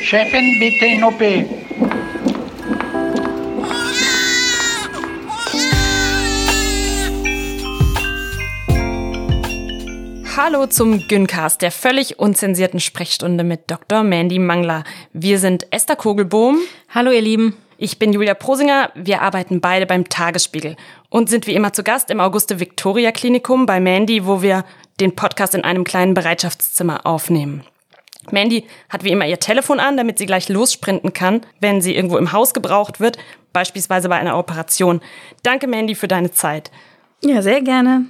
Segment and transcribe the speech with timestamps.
[0.00, 1.20] Chefin, bitte in OP.
[10.34, 14.02] Hallo zum Gyncast, der völlig unzensierten Sprechstunde mit Dr.
[14.02, 14.84] Mandy Mangler.
[15.12, 16.58] Wir sind Esther Kogelbohm.
[16.88, 17.54] Hallo ihr Lieben.
[17.80, 18.90] Ich bin Julia Prosinger.
[18.96, 20.74] Wir arbeiten beide beim Tagesspiegel
[21.10, 24.64] und sind wie immer zu Gast im Auguste Victoria Klinikum bei Mandy, wo wir
[24.98, 27.62] den Podcast in einem kleinen Bereitschaftszimmer aufnehmen.
[28.32, 32.16] Mandy hat wie immer ihr Telefon an, damit sie gleich lossprinten kann, wenn sie irgendwo
[32.16, 33.16] im Haus gebraucht wird,
[33.52, 35.00] beispielsweise bei einer Operation.
[35.44, 36.72] Danke, Mandy, für deine Zeit.
[37.22, 38.06] Ja, sehr gerne.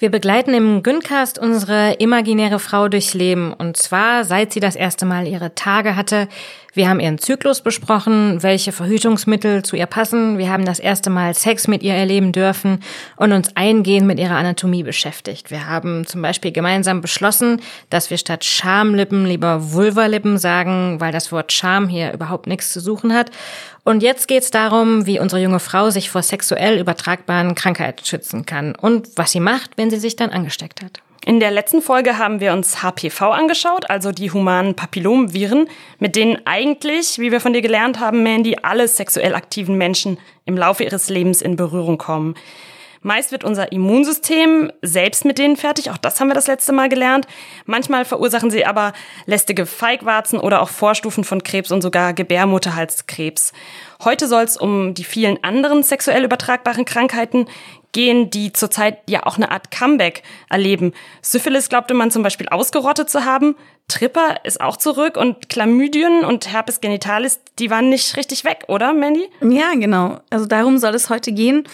[0.00, 3.52] Wir begleiten im Gyncast unsere imaginäre Frau durchs Leben.
[3.52, 6.28] Und zwar, seit sie das erste Mal ihre Tage hatte.
[6.74, 10.38] Wir haben ihren Zyklus besprochen, welche Verhütungsmittel zu ihr passen.
[10.38, 12.82] Wir haben das erste Mal Sex mit ihr erleben dürfen
[13.16, 15.50] und uns eingehend mit ihrer Anatomie beschäftigt.
[15.50, 21.32] Wir haben zum Beispiel gemeinsam beschlossen, dass wir statt Schamlippen lieber Vulvalippen sagen, weil das
[21.32, 23.30] Wort Scham hier überhaupt nichts zu suchen hat.
[23.84, 28.74] Und jetzt geht's darum, wie unsere junge Frau sich vor sexuell übertragbaren Krankheiten schützen kann
[28.74, 31.00] und was sie macht, wenn sie sich dann angesteckt hat.
[31.28, 36.38] In der letzten Folge haben wir uns HPV angeschaut, also die humanen Papillomviren, mit denen
[36.46, 41.10] eigentlich, wie wir von dir gelernt haben, Mandy, alle sexuell aktiven Menschen im Laufe ihres
[41.10, 42.34] Lebens in Berührung kommen.
[43.02, 46.88] Meist wird unser Immunsystem selbst mit denen fertig, auch das haben wir das letzte Mal
[46.88, 47.26] gelernt.
[47.66, 48.92] Manchmal verursachen sie aber
[49.26, 53.52] lästige Feigwarzen oder auch Vorstufen von Krebs und sogar Gebärmutterhalskrebs.
[54.02, 57.46] Heute soll es um die vielen anderen sexuell übertragbaren Krankheiten
[57.92, 60.92] gehen, die zurzeit ja auch eine Art Comeback erleben.
[61.22, 63.56] Syphilis glaubte man zum Beispiel ausgerottet zu haben.
[63.88, 68.92] Tripper ist auch zurück und Chlamydien und Herpes genitalis, die waren nicht richtig weg, oder,
[68.92, 69.28] Mandy?
[69.40, 70.20] Ja, genau.
[70.28, 71.64] Also darum soll es heute gehen.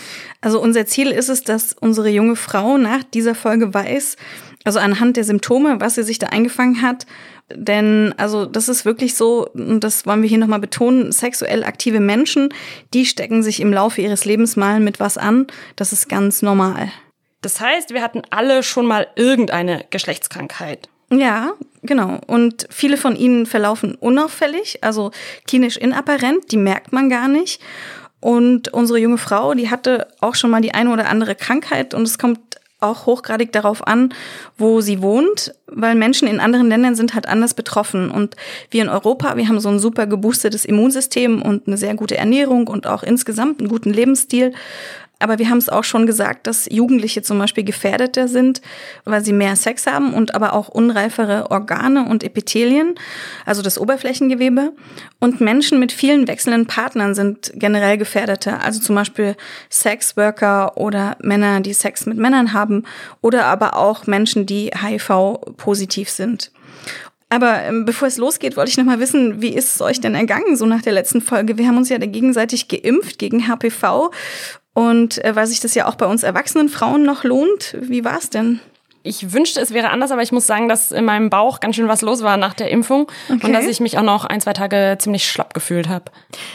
[0.41, 4.17] Also unser Ziel ist es, dass unsere junge Frau nach dieser Folge weiß,
[4.65, 7.07] also anhand der Symptome, was sie sich da eingefangen hat,
[7.53, 12.01] denn also das ist wirklich so, und das wollen wir hier nochmal betonen, sexuell aktive
[12.01, 12.53] Menschen,
[12.93, 15.47] die stecken sich im Laufe ihres Lebens mal mit was an.
[15.77, 16.91] Das ist ganz normal.
[17.43, 20.89] Das heißt, wir hatten alle schon mal irgendeine Geschlechtskrankheit.
[21.11, 21.53] Ja,
[21.83, 22.19] genau.
[22.27, 25.11] Und viele von ihnen verlaufen unauffällig, also
[25.47, 27.61] klinisch inapparent, die merkt man gar nicht.
[28.21, 32.05] Und unsere junge Frau, die hatte auch schon mal die eine oder andere Krankheit und
[32.05, 32.41] es kommt
[32.85, 34.13] auch hochgradig darauf an,
[34.59, 38.11] wo sie wohnt, weil Menschen in anderen Ländern sind halt anders betroffen.
[38.11, 38.37] Und
[38.71, 42.69] wir in Europa, wir haben so ein super geboostetes Immunsystem und eine sehr gute Ernährung
[42.69, 44.53] und auch insgesamt einen guten Lebensstil.
[45.25, 48.61] Aber wir haben es auch schon gesagt, dass Jugendliche zum Beispiel gefährdeter sind,
[49.07, 52.95] weil sie mehr Sex haben und aber auch unreifere Organe und Epithelien,
[53.47, 54.75] also das Oberflächengewebe.
[55.21, 59.35] Und Menschen mit vielen wechselnden Partnern sind generell gefährdeter, also zum Beispiel
[59.71, 62.83] Sexworker oder Männer, die Sex mit Männern haben
[63.23, 66.53] oder aber auch Menschen, die HIV-positiv sind.
[67.31, 70.15] Aber ähm, bevor es losgeht, wollte ich noch mal wissen, wie ist es euch denn
[70.15, 71.57] ergangen, so nach der letzten Folge?
[71.57, 74.11] Wir haben uns ja gegenseitig geimpft gegen HPV
[74.75, 78.19] und äh, weil sich das ja auch bei uns erwachsenen Frauen noch lohnt, wie war
[78.19, 78.61] es denn?
[79.07, 81.89] Ich wünschte, es wäre anders, aber ich muss sagen, dass in meinem Bauch ganz schön
[81.89, 83.47] was los war nach der Impfung okay.
[83.47, 86.07] und dass ich mich auch noch ein, zwei Tage ziemlich schlapp gefühlt habe.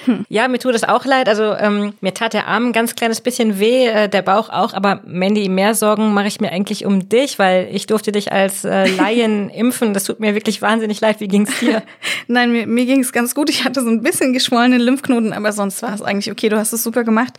[0.06, 0.26] Hm.
[0.30, 1.30] Ja, mir tut es auch leid.
[1.30, 4.74] Also ähm, mir tat der Arm ein ganz kleines bisschen weh, äh, der Bauch auch.
[4.74, 8.66] Aber Mandy, mehr Sorgen mache ich mir eigentlich um dich, weil ich durfte dich als
[8.66, 9.94] äh, Laien impfen.
[9.94, 11.20] Das tut mir wirklich wahnsinnig leid.
[11.20, 11.84] Wie ging's dir?
[12.28, 13.52] Nein, mir, mir ging es ganz gut.
[13.52, 16.50] Ich hatte so ein bisschen geschwollene Lymphknoten, aber sonst war es eigentlich okay.
[16.50, 17.34] Du hast es super gemacht.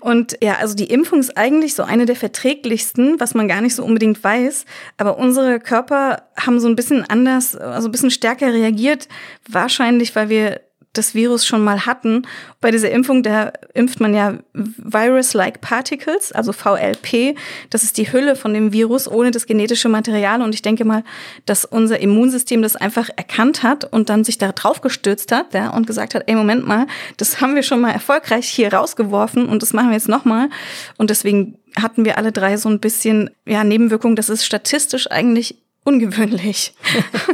[0.00, 3.76] Und ja, also die Impfung ist eigentlich so eine der verträglichsten, was man gar nicht
[3.76, 4.64] so unbedingt weiß weiß.
[4.96, 9.08] Aber unsere Körper haben so ein bisschen anders, also ein bisschen stärker reagiert.
[9.48, 10.60] Wahrscheinlich, weil wir
[10.94, 12.22] das Virus schon mal hatten.
[12.60, 17.36] Bei dieser Impfung, da impft man ja Virus-like Particles, also VLP.
[17.70, 20.42] Das ist die Hülle von dem Virus ohne das genetische Material.
[20.42, 21.04] Und ich denke mal,
[21.46, 25.70] dass unser Immunsystem das einfach erkannt hat und dann sich da drauf gestürzt hat ja,
[25.70, 29.62] und gesagt hat, ey, Moment mal, das haben wir schon mal erfolgreich hier rausgeworfen und
[29.62, 30.48] das machen wir jetzt nochmal.
[30.96, 34.16] Und deswegen hatten wir alle drei so ein bisschen ja, Nebenwirkungen.
[34.16, 35.56] Das ist statistisch eigentlich
[35.88, 36.74] ungewöhnlich.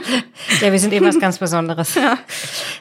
[0.60, 1.96] ja, wir sind eben was ganz Besonderes.
[1.96, 2.18] Ja.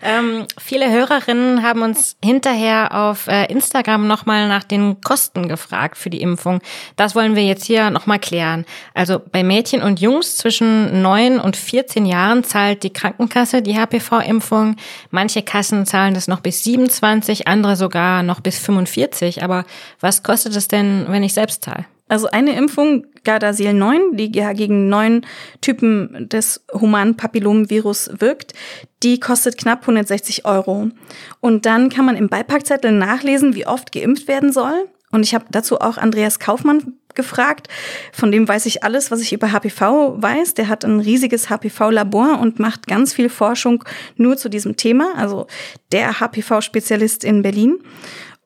[0.04, 6.12] Ähm, viele Hörerinnen haben uns hinterher auf äh, Instagram nochmal nach den Kosten gefragt für
[6.12, 6.62] die Impfung.
[6.96, 8.66] Das wollen wir jetzt hier nochmal klären.
[8.94, 14.76] Also bei Mädchen und Jungs zwischen 9 und 14 Jahren zahlt die Krankenkasse die HPV-Impfung.
[15.10, 19.44] Manche Kassen zahlen das noch bis 27, andere sogar noch bis 45.
[19.44, 19.66] Aber
[20.00, 21.86] was kostet es denn, wenn ich selbst zahle?
[22.14, 25.26] Also eine Impfung, Gardasil 9, die ja gegen neun
[25.62, 28.54] Typen des humanen Papillomvirus wirkt,
[29.02, 30.92] die kostet knapp 160 Euro.
[31.40, 34.90] Und dann kann man im Beipackzettel nachlesen, wie oft geimpft werden soll.
[35.10, 37.68] Und ich habe dazu auch Andreas Kaufmann gefragt.
[38.12, 40.54] Von dem weiß ich alles, was ich über HPV weiß.
[40.54, 43.84] Der hat ein riesiges HPV-Labor und macht ganz viel Forschung
[44.18, 45.14] nur zu diesem Thema.
[45.18, 45.48] Also
[45.92, 47.80] der HPV-Spezialist in Berlin.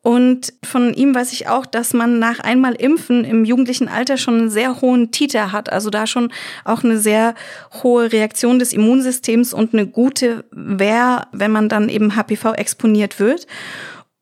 [0.07, 4.35] Und von ihm weiß ich auch, dass man nach einmal Impfen im jugendlichen Alter schon
[4.35, 5.69] einen sehr hohen Titer hat.
[5.69, 6.31] Also da schon
[6.63, 7.35] auch eine sehr
[7.83, 13.47] hohe Reaktion des Immunsystems und eine gute Wehr, wenn man dann eben HPV exponiert wird.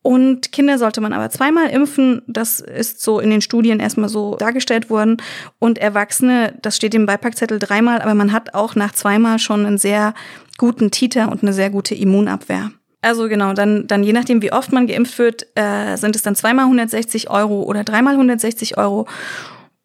[0.02, 2.22] Und Kinder sollte man aber zweimal impfen.
[2.26, 5.18] Das ist so in den Studien erstmal so dargestellt worden.
[5.60, 9.78] Und Erwachsene, das steht im Beipackzettel dreimal, aber man hat auch nach zweimal schon einen
[9.78, 10.14] sehr
[10.58, 12.72] guten Titer und eine sehr gute Immunabwehr.
[13.06, 16.34] Also genau, dann, dann je nachdem, wie oft man geimpft wird, äh, sind es dann
[16.34, 19.06] zweimal 160 Euro oder dreimal 160 Euro.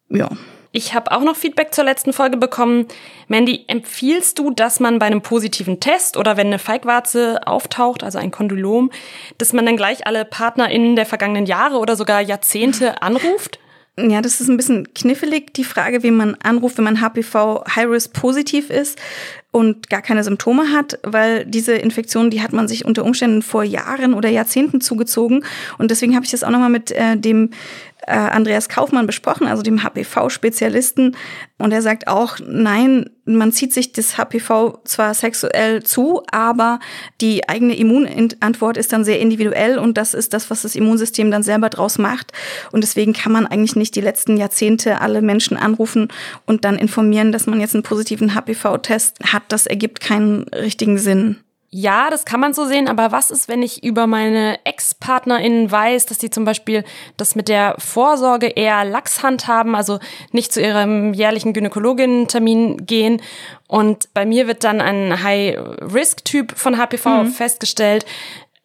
[0.08, 0.28] Ja.
[0.72, 2.86] Ich habe auch noch Feedback zur letzten Folge bekommen.
[3.28, 8.18] Mandy, empfiehlst du, dass man bei einem positiven Test oder wenn eine Feigwarze auftaucht, also
[8.18, 8.90] ein Kondylom,
[9.38, 13.60] dass man dann gleich alle PartnerInnen der vergangenen Jahre oder sogar Jahrzehnte anruft?
[13.98, 18.14] Ja, das ist ein bisschen knifflig, die Frage, wie man anruft, wenn man HPV High-Risk
[18.14, 18.98] positiv ist
[19.50, 23.64] und gar keine Symptome hat, weil diese Infektion, die hat man sich unter Umständen vor
[23.64, 25.44] Jahren oder Jahrzehnten zugezogen.
[25.76, 27.50] Und deswegen habe ich das auch nochmal mit äh, dem
[28.06, 31.16] äh, Andreas Kaufmann besprochen, also dem HPV-Spezialisten.
[31.58, 36.80] Und er sagt auch, nein, man zieht sich das HPV zwar sexuell zu, aber
[37.20, 41.44] die eigene Immunantwort ist dann sehr individuell und das ist das, was das Immunsystem dann
[41.44, 42.32] selber draus macht.
[42.72, 46.08] Und deswegen kann man eigentlich nicht die letzten Jahrzehnte alle Menschen anrufen
[46.46, 49.44] und dann informieren, dass man jetzt einen positiven HPV-Test hat.
[49.48, 51.36] Das ergibt keinen richtigen Sinn.
[51.74, 56.04] Ja, das kann man so sehen, aber was ist, wenn ich über meine Ex-PartnerInnen weiß,
[56.04, 56.84] dass die zum Beispiel
[57.16, 59.98] das mit der Vorsorge eher lax handhaben, also
[60.32, 63.22] nicht zu ihrem jährlichen Gynäkologinnen-Termin gehen
[63.68, 67.26] und bei mir wird dann ein High-Risk-Typ von HPV mhm.
[67.28, 68.04] festgestellt,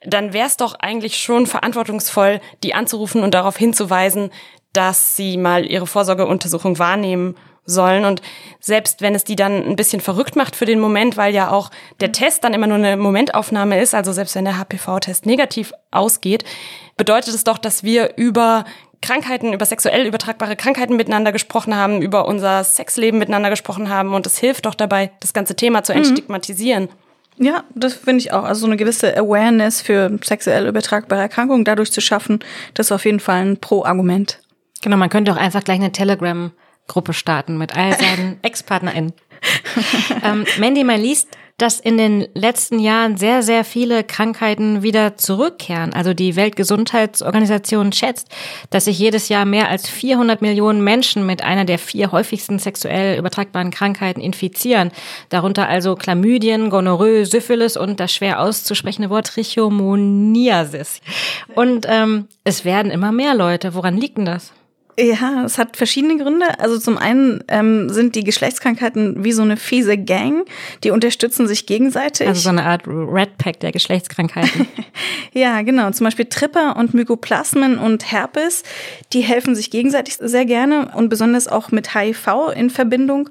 [0.01, 4.31] dann wäre es doch eigentlich schon verantwortungsvoll, die anzurufen und darauf hinzuweisen,
[4.74, 7.36] dass sie mal ihre Vorsorgeuntersuchung wahrnehmen
[7.67, 8.05] sollen.
[8.05, 8.23] Und
[8.59, 11.69] selbst wenn es die dann ein bisschen verrückt macht für den Moment, weil ja auch
[11.99, 16.43] der Test dann immer nur eine Momentaufnahme ist, also selbst wenn der HPV-Test negativ ausgeht,
[16.95, 18.65] bedeutet es doch, dass wir über
[19.01, 24.15] Krankheiten, über sexuell übertragbare Krankheiten miteinander gesprochen haben, über unser Sexleben miteinander gesprochen haben.
[24.15, 25.99] Und es hilft doch dabei, das ganze Thema zu mhm.
[25.99, 26.89] entstigmatisieren.
[27.39, 28.43] Ja, das finde ich auch.
[28.43, 32.39] Also so eine gewisse Awareness für sexuell übertragbare Erkrankungen dadurch zu schaffen,
[32.73, 34.39] das ist auf jeden Fall ein Pro-Argument.
[34.81, 36.51] Genau, man könnte auch einfach gleich eine Telegram
[36.88, 39.13] Gruppe starten mit all seinen Ex-PartnerInnen.
[40.24, 45.92] ähm, Mandy, man liest, dass in den letzten Jahren sehr, sehr viele Krankheiten wieder zurückkehren.
[45.92, 48.30] Also die Weltgesundheitsorganisation schätzt,
[48.69, 53.18] dass sich jedes Jahr mehr als 400 Millionen Menschen mit einer der vier häufigsten sexuell
[53.18, 54.92] übertragbaren Krankheiten infizieren.
[55.30, 61.01] Darunter also Chlamydien, Gonorrhoe, Syphilis und das schwer auszusprechende Wort Trichomoniasis.
[61.56, 63.74] Und ähm, es werden immer mehr Leute.
[63.74, 64.54] Woran liegt denn das?
[64.99, 66.59] Ja, es hat verschiedene Gründe.
[66.59, 70.47] Also zum einen ähm, sind die Geschlechtskrankheiten wie so eine fiese Gang,
[70.83, 72.27] die unterstützen sich gegenseitig.
[72.27, 74.67] Also so eine Art Red Pack der Geschlechtskrankheiten.
[75.33, 75.91] ja, genau.
[75.91, 78.63] Zum Beispiel Tripper und Mykoplasmen und Herpes,
[79.13, 83.29] die helfen sich gegenseitig sehr gerne und besonders auch mit HIV in Verbindung.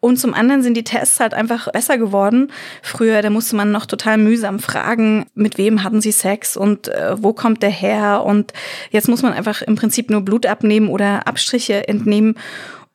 [0.00, 2.50] Und zum anderen sind die Tests halt einfach besser geworden.
[2.82, 7.22] Früher, da musste man noch total mühsam fragen, mit wem hatten sie Sex und äh,
[7.22, 8.24] wo kommt der her?
[8.26, 8.52] Und
[8.90, 12.36] jetzt muss man einfach im Prinzip nur Blut abnehmen oder oder Abstriche entnehmen.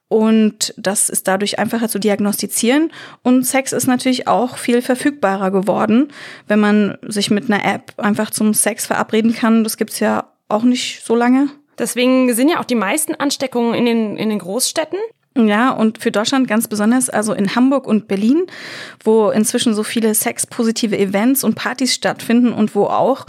[0.07, 2.91] Und das ist dadurch einfacher zu diagnostizieren.
[3.21, 6.07] Und Sex ist natürlich auch viel verfügbarer geworden,
[6.47, 9.63] wenn man sich mit einer App einfach zum Sex verabreden kann.
[9.63, 11.49] Das gibt's ja auch nicht so lange.
[11.77, 14.99] Deswegen sind ja auch die meisten Ansteckungen in den, in den Großstädten.
[15.37, 18.47] Ja, und für Deutschland ganz besonders, also in Hamburg und Berlin,
[19.03, 23.27] wo inzwischen so viele sexpositive Events und Partys stattfinden und wo auch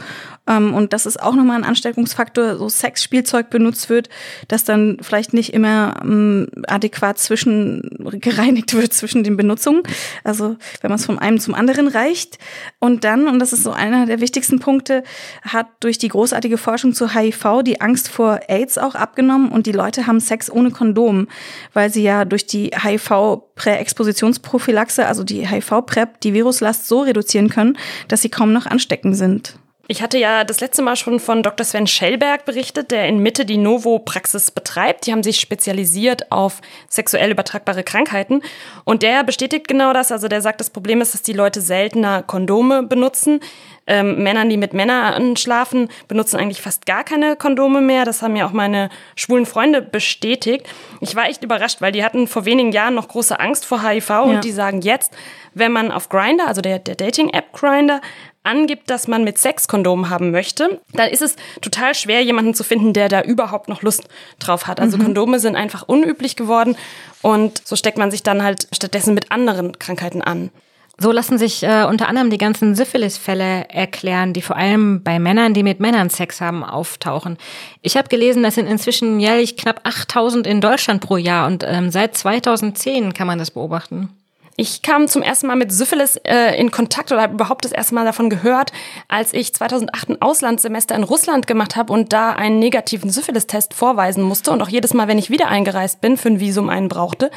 [0.50, 4.08] ähm, und das ist auch nochmal ein Ansteckungsfaktor, so Sexspielzeug benutzt wird,
[4.48, 7.88] das dann vielleicht nicht immer ähm, adäquat zwischen
[8.20, 9.84] gereinigt wird zwischen den Benutzungen.
[10.24, 12.38] Also wenn man es von einem zum anderen reicht.
[12.80, 15.04] Und dann, und das ist so einer der wichtigsten Punkte,
[15.42, 19.72] hat durch die großartige Forschung zu HIV die Angst vor AIDS auch abgenommen und die
[19.72, 21.28] Leute haben Sex ohne Kondom,
[21.72, 27.78] weil sie ja durch die HIV-Präexpositionsprophylaxe, also die HIV-PrEP, die Viruslast so reduzieren können,
[28.08, 29.54] dass sie kaum noch ansteckend sind.
[29.90, 31.66] Ich hatte ja das letzte Mal schon von Dr.
[31.66, 35.04] Sven Schellberg berichtet, der in Mitte die Novo-Praxis betreibt.
[35.04, 38.40] Die haben sich spezialisiert auf sexuell übertragbare Krankheiten.
[38.84, 40.12] Und der bestätigt genau das.
[40.12, 43.40] Also der sagt, das Problem ist, dass die Leute seltener Kondome benutzen.
[43.88, 48.04] Ähm, Männern, die mit Männern schlafen, benutzen eigentlich fast gar keine Kondome mehr.
[48.04, 50.68] Das haben ja auch meine schwulen Freunde bestätigt.
[51.00, 54.08] Ich war echt überrascht, weil die hatten vor wenigen Jahren noch große Angst vor HIV
[54.08, 54.20] ja.
[54.20, 55.12] und die sagen jetzt,
[55.54, 58.00] wenn man auf Grinder, also der, der Dating-App Grinder,
[58.42, 62.64] angibt, dass man mit Sex Kondom haben möchte, dann ist es total schwer, jemanden zu
[62.64, 64.04] finden, der da überhaupt noch Lust
[64.38, 64.80] drauf hat.
[64.80, 65.04] Also mhm.
[65.04, 66.76] Kondome sind einfach unüblich geworden
[67.22, 70.50] und so steckt man sich dann halt stattdessen mit anderen Krankheiten an.
[71.02, 75.54] So lassen sich äh, unter anderem die ganzen Syphilis-Fälle erklären, die vor allem bei Männern,
[75.54, 77.38] die mit Männern Sex haben, auftauchen.
[77.80, 81.90] Ich habe gelesen, das sind inzwischen jährlich knapp 8000 in Deutschland pro Jahr und ähm,
[81.90, 84.10] seit 2010 kann man das beobachten.
[84.60, 87.94] Ich kam zum ersten Mal mit Syphilis äh, in Kontakt oder habe überhaupt das erste
[87.94, 88.72] Mal davon gehört,
[89.08, 94.22] als ich 2008 ein Auslandssemester in Russland gemacht habe und da einen negativen Syphilis-Test vorweisen
[94.22, 97.30] musste und auch jedes Mal, wenn ich wieder eingereist bin, für ein Visum einen brauchte.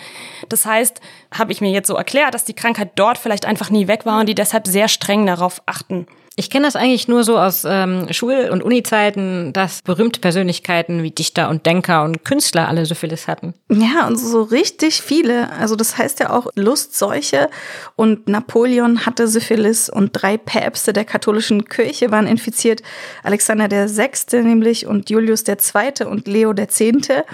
[0.49, 0.99] Das heißt,
[1.33, 4.19] habe ich mir jetzt so erklärt, dass die Krankheit dort vielleicht einfach nie weg war
[4.19, 6.07] und die deshalb sehr streng darauf achten.
[6.35, 11.11] Ich kenne das eigentlich nur so aus ähm, Schul- und Uni-Zeiten, dass berühmte Persönlichkeiten wie
[11.11, 13.53] Dichter und Denker und Künstler alle Syphilis hatten.
[13.69, 15.51] Ja, und so richtig viele.
[15.51, 17.49] Also das heißt ja auch Lustseuche
[17.95, 22.81] und Napoleon hatte Syphilis und drei Päpste der katholischen Kirche waren infiziert.
[23.21, 27.25] Alexander der Sechste nämlich und Julius der Zweite und Leo der Zehnte.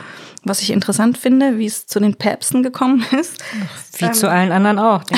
[0.43, 3.41] Was ich interessant finde, wie es zu den Päpsten gekommen ist.
[3.97, 5.03] Wie ähm, zu allen anderen auch.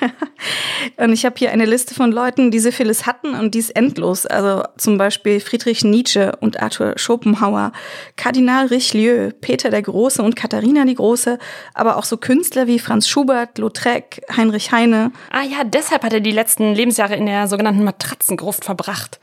[0.96, 4.26] Und ich habe hier eine Liste von Leuten, die Syphilis hatten und die ist endlos.
[4.26, 7.72] Also zum Beispiel Friedrich Nietzsche und Arthur Schopenhauer,
[8.16, 11.38] Kardinal Richelieu, Peter der Große und Katharina die Große,
[11.72, 15.12] aber auch so Künstler wie Franz Schubert, Lautrec, Heinrich Heine.
[15.30, 19.20] Ah ja, deshalb hat er die letzten Lebensjahre in der sogenannten Matratzengruft verbracht.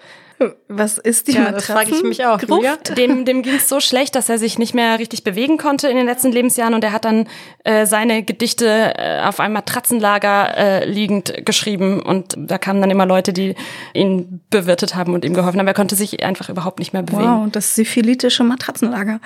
[0.68, 2.40] Was ist die ja, Das frage ich mich auch.
[2.40, 5.98] Dem, dem ging es so schlecht, dass er sich nicht mehr richtig bewegen konnte in
[5.98, 7.28] den letzten Lebensjahren und er hat dann
[7.64, 13.06] äh, seine Gedichte äh, auf einem Matratzenlager äh, liegend geschrieben und da kamen dann immer
[13.06, 13.56] Leute, die
[13.94, 15.68] ihn bewirtet haben und ihm geholfen haben.
[15.68, 17.24] Er konnte sich einfach überhaupt nicht mehr bewegen.
[17.24, 19.20] Wow, das syphilitische Matratzenlager.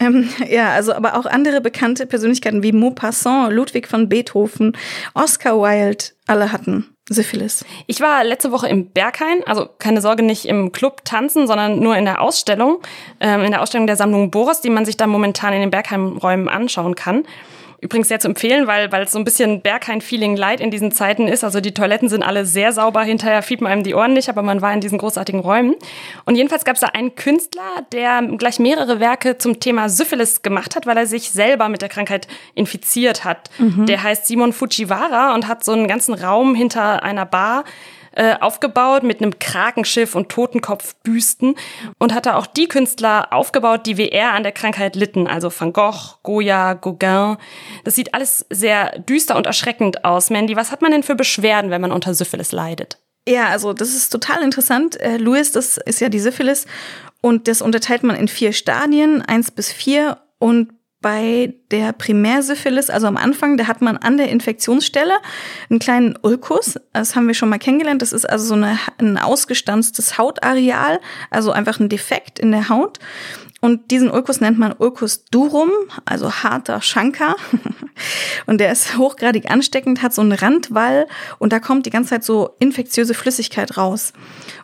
[0.00, 4.76] Ähm, ja, also aber auch andere bekannte Persönlichkeiten wie Maupassant, Ludwig von Beethoven,
[5.14, 7.66] Oscar Wilde, alle hatten Syphilis.
[7.86, 11.96] Ich war letzte Woche im Berghain, also keine Sorge, nicht im Club tanzen, sondern nur
[11.96, 12.78] in der Ausstellung,
[13.20, 16.48] ähm, in der Ausstellung der Sammlung Boris, die man sich da momentan in den Bergheim-Räumen
[16.48, 17.24] anschauen kann.
[17.80, 21.28] Übrigens sehr zu empfehlen, weil, weil es so ein bisschen Berghain-Feeling light in diesen Zeiten
[21.28, 21.44] ist.
[21.44, 24.42] Also die Toiletten sind alle sehr sauber, hinterher fiebt man einem die Ohren nicht, aber
[24.42, 25.74] man war in diesen großartigen Räumen.
[26.24, 30.76] Und jedenfalls gab es da einen Künstler, der gleich mehrere Werke zum Thema Syphilis gemacht
[30.76, 33.50] hat, weil er sich selber mit der Krankheit infiziert hat.
[33.58, 33.86] Mhm.
[33.86, 37.64] Der heißt Simon Fujiwara und hat so einen ganzen Raum hinter einer Bar
[38.16, 41.54] äh, aufgebaut mit einem Krakenschiff und Totenkopfbüsten
[41.98, 45.72] und hatte auch die Künstler aufgebaut, die wie er an der Krankheit litten, also Van
[45.72, 47.36] Gogh, Goya, Gauguin.
[47.84, 50.30] Das sieht alles sehr düster und erschreckend aus.
[50.30, 52.98] Mandy, was hat man denn für Beschwerden, wenn man unter Syphilis leidet?
[53.26, 55.00] Ja, also das ist total interessant.
[55.00, 56.66] Äh, Louis, das ist ja die Syphilis
[57.22, 60.73] und das unterteilt man in vier Stadien, eins bis vier und
[61.04, 65.12] bei der Primärsyphilis, also am Anfang, da hat man an der Infektionsstelle
[65.68, 66.80] einen kleinen Ulkus.
[66.94, 68.00] Das haben wir schon mal kennengelernt.
[68.00, 73.00] Das ist also so eine, ein ausgestanztes Hautareal, also einfach ein Defekt in der Haut.
[73.60, 75.68] Und diesen Ulkus nennt man Ulcus durum,
[76.06, 77.36] also harter Schanker.
[78.46, 81.06] Und der ist hochgradig ansteckend, hat so einen Randwall
[81.38, 84.12] und da kommt die ganze Zeit so infektiöse Flüssigkeit raus.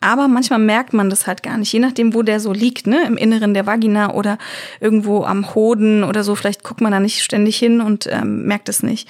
[0.00, 3.04] Aber manchmal merkt man das halt gar nicht, je nachdem, wo der so liegt, ne?
[3.06, 4.38] Im Inneren der Vagina oder
[4.80, 6.34] irgendwo am Hoden oder so.
[6.34, 9.08] Vielleicht guckt man da nicht ständig hin und ähm, merkt es nicht.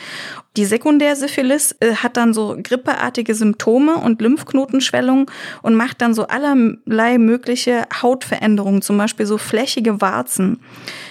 [0.57, 5.31] Die Sekundärsyphilis äh, hat dann so grippeartige Symptome und Lymphknotenschwellung
[5.63, 10.61] und macht dann so allerlei mögliche Hautveränderungen, zum Beispiel so flächige Warzen.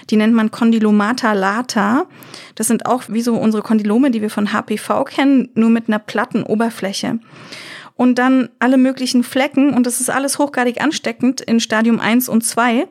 [0.09, 2.05] Die nennt man Condylomata lata.
[2.55, 5.99] Das sind auch wie so unsere Kondylome, die wir von HPV kennen, nur mit einer
[5.99, 7.19] platten Oberfläche
[7.99, 12.45] und dann alle möglichen Flecken und das ist alles hochgradig ansteckend in Stadium 1 und
[12.45, 12.87] 2.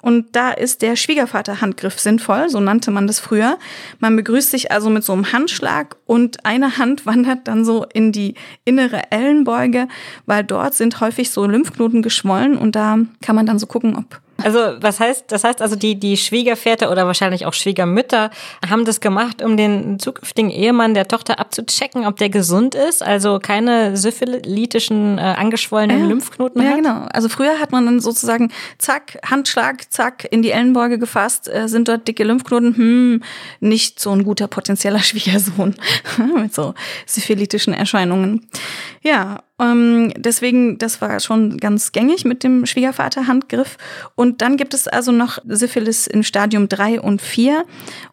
[0.00, 3.58] Und da ist der Schwiegervater-Handgriff sinnvoll, so nannte man das früher.
[3.98, 8.12] Man begrüßt sich also mit so einem Handschlag und eine Hand wandert dann so in
[8.12, 9.88] die innere Ellenbeuge,
[10.26, 14.20] weil dort sind häufig so Lymphknoten geschwollen und da kann man dann so gucken, ob
[14.42, 18.30] also was heißt, das heißt also die, die Schwiegerväter oder wahrscheinlich auch Schwiegermütter
[18.68, 23.38] haben das gemacht, um den zukünftigen Ehemann der Tochter abzuchecken, ob der gesund ist, also
[23.38, 26.06] keine syphilitischen, äh, angeschwollenen ja.
[26.06, 26.76] Lymphknoten ja, hat.
[26.76, 27.06] Ja, genau.
[27.12, 31.88] Also früher hat man dann sozusagen zack, Handschlag, zack, in die Ellenbeuge gefasst, äh, sind
[31.88, 33.22] dort dicke Lymphknoten, hm,
[33.60, 35.74] nicht so ein guter potenzieller Schwiegersohn
[36.36, 36.74] mit so
[37.06, 38.48] syphilitischen Erscheinungen.
[39.02, 43.76] Ja, ähm, deswegen, das war schon ganz gängig mit dem Schwiegervater-Handgriff.
[44.16, 47.64] Und dann gibt es also noch Syphilis in Stadium 3 und 4.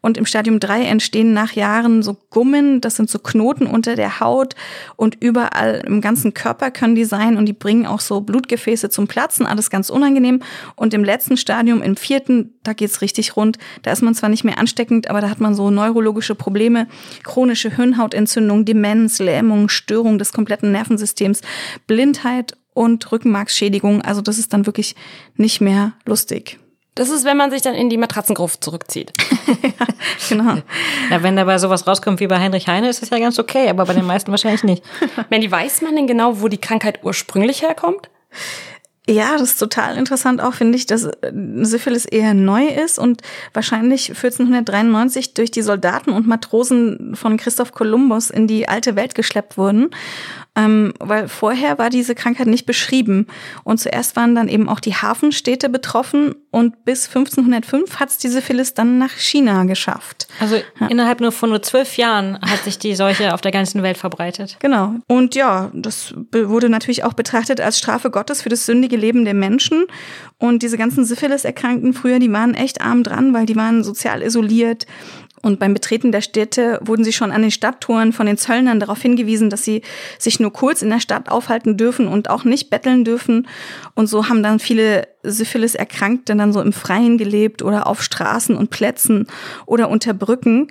[0.01, 4.19] Und im Stadium 3 entstehen nach Jahren so Gummen, das sind so Knoten unter der
[4.19, 4.55] Haut
[4.95, 9.07] und überall im ganzen Körper können die sein und die bringen auch so Blutgefäße zum
[9.07, 10.41] Platzen, alles ganz unangenehm.
[10.75, 13.57] Und im letzten Stadium, im vierten, da geht's richtig rund.
[13.81, 16.88] Da ist man zwar nicht mehr ansteckend, aber da hat man so neurologische Probleme,
[17.24, 21.41] chronische Hirnhautentzündung, Demenz, Lähmung, Störung des kompletten Nervensystems Immunsystems,
[21.88, 24.01] Blindheit und Rückenmarksschädigung.
[24.01, 24.95] Also das ist dann wirklich
[25.35, 26.59] nicht mehr lustig.
[26.95, 29.13] Das ist, wenn man sich dann in die Matratzengruft zurückzieht.
[29.63, 29.85] ja,
[30.27, 30.57] genau.
[31.09, 33.85] Na, wenn dabei sowas rauskommt wie bei Heinrich Heine, ist das ja ganz okay, aber
[33.85, 34.83] bei den meisten wahrscheinlich nicht.
[35.29, 38.09] Mandy, weiß man denn genau, wo die Krankheit ursprünglich herkommt?
[39.10, 41.31] Ja, das ist total interessant auch, finde ich, dass äh,
[41.62, 48.29] Syphilis eher neu ist und wahrscheinlich 1493 durch die Soldaten und Matrosen von Christoph Kolumbus
[48.29, 49.89] in die alte Welt geschleppt wurden
[50.55, 53.27] ähm, weil vorher war diese Krankheit nicht beschrieben.
[53.63, 58.27] Und zuerst waren dann eben auch die Hafenstädte betroffen und bis 1505 hat es die
[58.27, 60.27] Syphilis dann nach China geschafft.
[60.39, 60.88] Also ja.
[60.88, 64.58] innerhalb nur von nur zwölf Jahren hat sich die Seuche auf der ganzen Welt verbreitet.
[64.60, 64.96] Genau.
[65.08, 69.34] Und ja, das wurde natürlich auch betrachtet als Strafe Gottes für das sündige Leben der
[69.34, 69.86] Menschen.
[70.38, 74.86] Und diese ganzen Syphilis-Erkrankten früher, die waren echt arm dran, weil die waren sozial isoliert
[75.41, 79.01] und beim Betreten der Städte wurden sie schon an den Stadttouren von den Zöllnern darauf
[79.01, 79.81] hingewiesen, dass sie
[80.20, 83.48] sich nur kurz in der Stadt aufhalten dürfen und auch nicht betteln dürfen.
[83.96, 88.70] Und so haben dann viele Syphilis-Erkrankte dann so im Freien gelebt oder auf Straßen und
[88.70, 89.27] Plätzen
[89.65, 90.67] oder unter Brücken.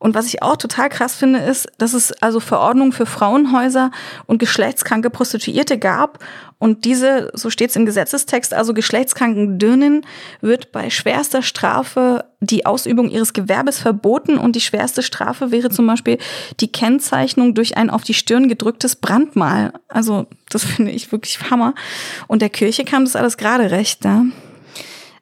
[0.00, 3.90] Und was ich auch total krass finde, ist, dass es also Verordnungen für Frauenhäuser
[4.26, 6.18] und geschlechtskranke Prostituierte gab.
[6.58, 10.06] Und diese, so steht es im Gesetzestext, also geschlechtskranken Dirnen
[10.40, 14.38] wird bei schwerster Strafe die Ausübung ihres Gewerbes verboten.
[14.38, 16.16] Und die schwerste Strafe wäre zum Beispiel
[16.60, 19.74] die Kennzeichnung durch ein auf die Stirn gedrücktes Brandmal.
[19.88, 21.74] Also das finde ich wirklich Hammer.
[22.26, 24.24] Und der Kirche kam das alles gerade recht, ja.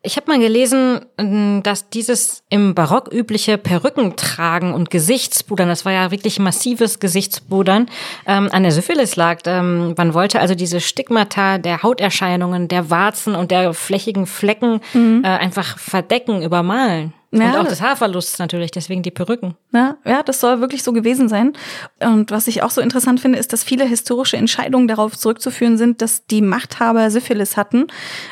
[0.09, 5.93] Ich habe mal gelesen, ähm, dass dieses im Barock übliche Perückentragen und Gesichtspudern, das war
[5.93, 7.91] ja wirklich massives Gesichtspudern,
[8.27, 9.41] ähm, an der Syphilis lag.
[9.45, 15.25] Ähm, man wollte also diese Stigmata der Hauterscheinungen, der Warzen und der flächigen Flecken mhm.
[15.25, 17.13] äh, einfach verdecken, übermalen.
[17.31, 17.51] Ja.
[17.51, 19.55] Und auch des Haarverlusts natürlich, deswegen die Perücken.
[19.73, 21.53] Ja, ja, das soll wirklich so gewesen sein.
[22.01, 26.01] Und was ich auch so interessant finde, ist, dass viele historische Entscheidungen darauf zurückzuführen sind,
[26.01, 27.89] dass die Machthaber Syphilis hatten.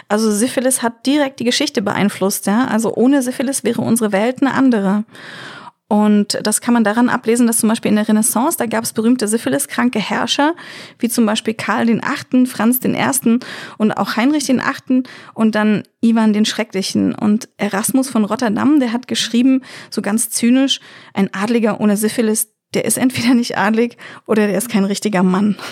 [0.08, 2.66] Also Syphilis hat direkt die Geschichte beeinflusst, ja.
[2.68, 5.04] Also ohne Syphilis wäre unsere Welt eine andere.
[5.88, 8.92] Und das kann man daran ablesen, dass zum Beispiel in der Renaissance, da gab es
[8.92, 10.54] berühmte Syphiliskranke Herrscher,
[10.98, 13.38] wie zum Beispiel Karl den Achten, Franz den Ersten
[13.78, 17.14] und auch Heinrich den Achten und dann Ivan den Schrecklichen.
[17.14, 20.80] Und Erasmus von Rotterdam, der hat geschrieben, so ganz zynisch,
[21.14, 23.96] ein Adliger ohne Syphilis, der ist entweder nicht adlig
[24.26, 25.56] oder der ist kein richtiger Mann.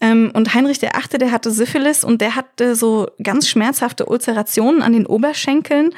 [0.00, 4.82] Ähm, und Heinrich der Achte, der hatte Syphilis und der hatte so ganz schmerzhafte Ulcerationen
[4.82, 5.92] an den Oberschenkeln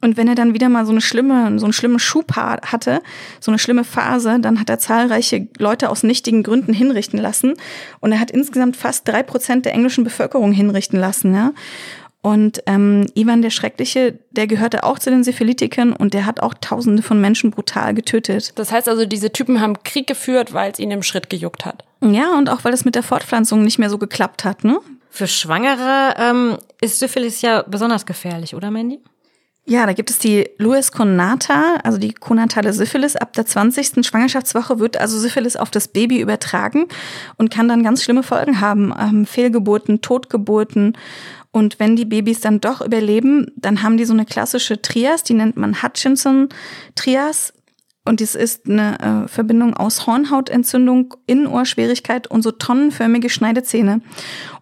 [0.00, 3.02] und wenn er dann wieder mal so eine schlimme, so einen schlimmen Schub hatte,
[3.38, 7.54] so eine schlimme Phase, dann hat er zahlreiche Leute aus nichtigen Gründen hinrichten lassen.
[8.00, 11.52] Und er hat insgesamt fast drei Prozent der englischen Bevölkerung hinrichten lassen, ja.
[12.22, 16.52] Und ähm, Ivan der Schreckliche, der gehörte auch zu den Syphilitikern und der hat auch
[16.60, 18.52] Tausende von Menschen brutal getötet.
[18.56, 21.84] Das heißt also, diese Typen haben Krieg geführt, weil es ihnen im Schritt gejuckt hat.
[22.02, 24.80] Ja, und auch weil es mit der Fortpflanzung nicht mehr so geklappt hat, ne?
[25.08, 29.00] Für Schwangere ähm, ist Syphilis ja besonders gefährlich, oder Mandy?
[29.66, 33.14] Ja, da gibt es die Louis Conata, also die konatale Syphilis.
[33.14, 34.04] Ab der 20.
[34.04, 36.86] Schwangerschaftswoche wird also Syphilis auf das Baby übertragen
[37.36, 38.92] und kann dann ganz schlimme Folgen haben.
[38.98, 40.96] Ähm, Fehlgeburten, Totgeburten.
[41.52, 45.34] Und wenn die Babys dann doch überleben, dann haben die so eine klassische Trias, die
[45.34, 47.52] nennt man Hutchinson-Trias.
[48.06, 54.00] Und dies ist eine äh, Verbindung aus Hornhautentzündung, Innenohrschwierigkeit und so tonnenförmige Schneidezähne.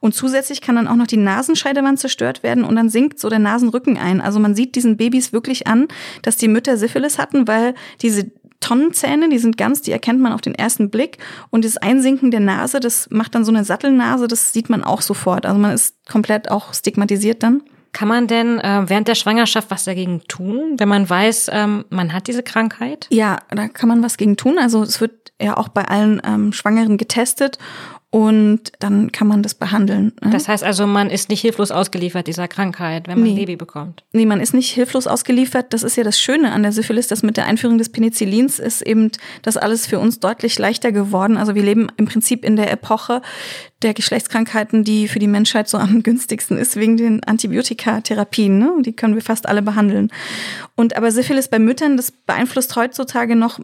[0.01, 3.39] Und zusätzlich kann dann auch noch die Nasenscheidewand zerstört werden und dann sinkt so der
[3.39, 4.21] Nasenrücken ein.
[4.21, 5.87] Also man sieht diesen Babys wirklich an,
[6.23, 10.41] dass die Mütter Syphilis hatten, weil diese Tonnenzähne, die sind ganz, die erkennt man auf
[10.41, 11.19] den ersten Blick.
[11.51, 15.01] Und das Einsinken der Nase, das macht dann so eine Sattelnase, das sieht man auch
[15.01, 15.47] sofort.
[15.47, 17.63] Also man ist komplett auch stigmatisiert dann.
[17.99, 22.13] Kann man denn äh, während der Schwangerschaft was dagegen tun, wenn man weiß, ähm, man
[22.13, 23.09] hat diese Krankheit?
[23.11, 24.57] Ja, da kann man was gegen tun.
[24.57, 27.59] Also es wird ja auch bei allen ähm, Schwangeren getestet
[28.11, 30.13] und dann kann man das behandeln.
[30.23, 30.31] Ne?
[30.31, 33.35] Das heißt also, man ist nicht hilflos ausgeliefert dieser Krankheit, wenn man nee.
[33.35, 34.03] ein Baby bekommt.
[34.13, 35.75] Nee, man ist nicht hilflos ausgeliefert.
[35.75, 38.81] Das ist ja das Schöne an der Syphilis, dass mit der Einführung des Penicillins ist
[38.81, 39.11] eben
[39.43, 41.37] das alles für uns deutlich leichter geworden.
[41.37, 43.21] Also wir leben im Prinzip in der Epoche
[43.83, 48.59] der Geschlechtskrankheiten, die für die Menschheit so am günstigsten ist, wegen den Antibiotikatherapien.
[48.59, 48.73] Ne?
[48.81, 50.11] Die können wir fast alle behandeln.
[50.75, 53.61] Und aber Syphilis bei Müttern, das beeinflusst heutzutage noch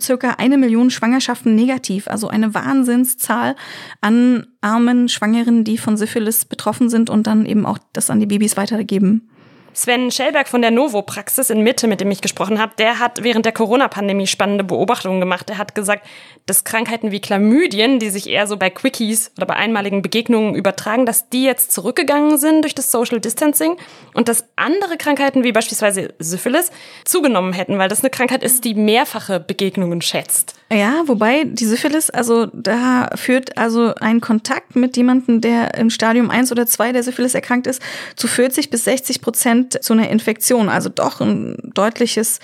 [0.00, 2.08] circa eine Million Schwangerschaften negativ.
[2.08, 3.56] Also eine Wahnsinnszahl
[4.00, 8.26] an armen Schwangeren, die von Syphilis betroffen sind und dann eben auch das an die
[8.26, 9.29] Babys weitergeben.
[9.72, 13.44] Sven Schellberg von der Novo-Praxis in Mitte, mit dem ich gesprochen habe, der hat während
[13.44, 15.48] der Corona-Pandemie spannende Beobachtungen gemacht.
[15.48, 16.06] Er hat gesagt,
[16.46, 21.06] dass Krankheiten wie Chlamydien, die sich eher so bei Quickies oder bei einmaligen Begegnungen übertragen,
[21.06, 23.76] dass die jetzt zurückgegangen sind durch das Social Distancing
[24.14, 26.70] und dass andere Krankheiten wie beispielsweise Syphilis
[27.04, 30.56] zugenommen hätten, weil das eine Krankheit ist, die mehrfache Begegnungen schätzt.
[30.72, 36.30] Ja, wobei die Syphilis, also da führt also ein Kontakt mit jemandem, der im Stadium
[36.30, 37.82] 1 oder 2 der Syphilis erkrankt ist,
[38.14, 40.68] zu 40 bis 60 Prozent zu einer Infektion.
[40.68, 42.40] Also doch ein deutliches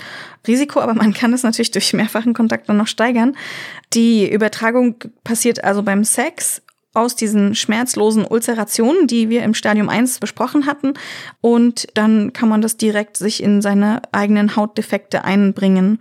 [0.47, 3.37] Risiko, aber man kann es natürlich durch mehrfachen Kontakt dann noch steigern.
[3.95, 6.63] Die Übertragung passiert also beim Sex
[6.97, 10.95] aus diesen schmerzlosen Ulcerationen, die wir im Stadium 1 besprochen hatten.
[11.41, 16.01] Und dann kann man das direkt sich in seine eigenen Hautdefekte einbringen.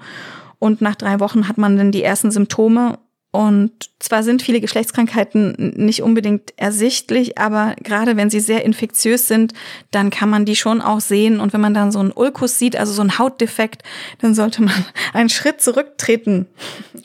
[0.57, 2.97] Und nach drei Wochen hat man dann die ersten Symptome.
[3.35, 9.51] Und zwar sind viele Geschlechtskrankheiten nicht unbedingt ersichtlich, aber gerade wenn sie sehr infektiös sind,
[9.91, 11.41] dann kann man die schon auch sehen.
[11.41, 13.83] Und wenn man dann so einen Ulkus sieht, also so einen Hautdefekt,
[14.19, 16.47] dann sollte man einen Schritt zurücktreten.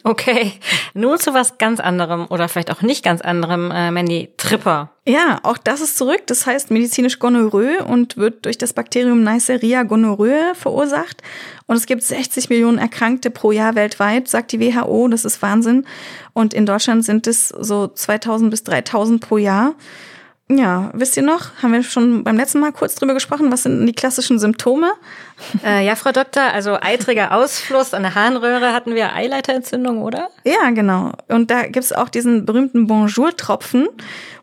[0.05, 0.53] Okay,
[0.95, 4.93] nun zu was ganz anderem oder vielleicht auch nicht ganz anderem, äh, Mandy, Tripper.
[5.07, 6.23] Ja, auch das ist zurück.
[6.27, 11.23] Das heißt medizinisch Gonorrhoe und wird durch das Bakterium Neisseria gonorrhoe verursacht.
[11.67, 15.09] Und es gibt 60 Millionen Erkrankte pro Jahr weltweit, sagt die WHO.
[15.09, 15.87] Das ist Wahnsinn.
[16.35, 19.75] Und in Deutschland sind es so 2000 bis 3000 pro Jahr.
[20.53, 23.87] Ja, wisst ihr noch, haben wir schon beim letzten Mal kurz drüber gesprochen, was sind
[23.87, 24.91] die klassischen Symptome?
[25.65, 30.29] Äh, ja, Frau Doktor, also eitriger Ausfluss an der Harnröhre hatten wir Eileiterentzündung, oder?
[30.43, 31.13] Ja, genau.
[31.29, 33.89] Und da gibt's auch diesen berühmten Bonjour-Tropfen,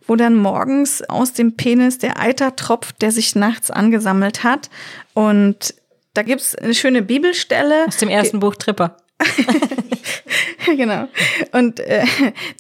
[0.08, 4.70] wo dann morgens aus dem Penis der Eiter tropft, der sich nachts angesammelt hat.
[5.14, 5.76] Und
[6.14, 7.86] da gibt's eine schöne Bibelstelle.
[7.88, 8.98] Aus dem ersten Buch Tripper.
[10.66, 11.08] genau.
[11.52, 12.06] Und äh,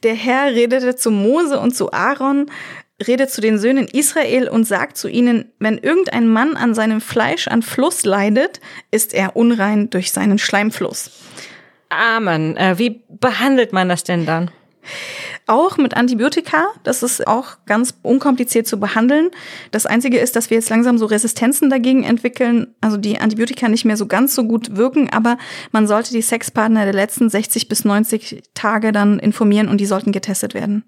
[0.03, 2.51] der Herr redete zu Mose und zu Aaron,
[3.05, 7.47] redet zu den Söhnen Israel und sagt zu ihnen, wenn irgendein Mann an seinem Fleisch
[7.47, 8.59] an Fluss leidet,
[8.91, 11.11] ist er unrein durch seinen Schleimfluss.
[11.89, 12.57] Amen.
[12.57, 14.51] Äh, wie behandelt man das denn dann?
[15.49, 19.29] Auch mit Antibiotika, das ist auch ganz unkompliziert zu behandeln.
[19.71, 23.85] Das Einzige ist, dass wir jetzt langsam so Resistenzen dagegen entwickeln, also die Antibiotika nicht
[23.85, 25.37] mehr so ganz so gut wirken, aber
[25.71, 30.11] man sollte die Sexpartner der letzten 60 bis 90 Tage dann informieren und die sollten
[30.11, 30.83] getestet werden.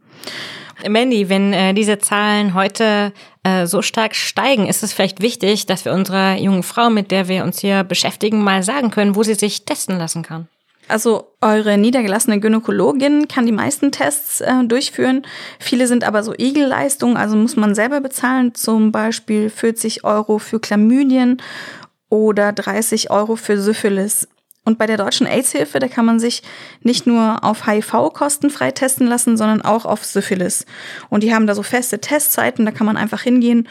[0.88, 5.86] Mandy, wenn äh, diese Zahlen heute äh, so stark steigen, ist es vielleicht wichtig, dass
[5.86, 9.36] wir unserer jungen Frau, mit der wir uns hier beschäftigen, mal sagen können, wo sie
[9.36, 10.50] sich testen lassen kann.
[10.90, 15.24] Also eure niedergelassene Gynäkologin kann die meisten Tests äh, durchführen.
[15.60, 20.60] Viele sind aber so Igelleistungen, also muss man selber bezahlen, zum Beispiel 40 Euro für
[20.60, 21.42] Chlamydien
[22.10, 24.28] oder 30 Euro für Syphilis.
[24.66, 26.44] Und bei der Deutschen AIDS-Hilfe, da kann man sich
[26.82, 30.66] nicht nur auf HIV kostenfrei testen lassen, sondern auch auf Syphilis.
[31.10, 33.68] Und die haben da so feste Testzeiten, da kann man einfach hingehen.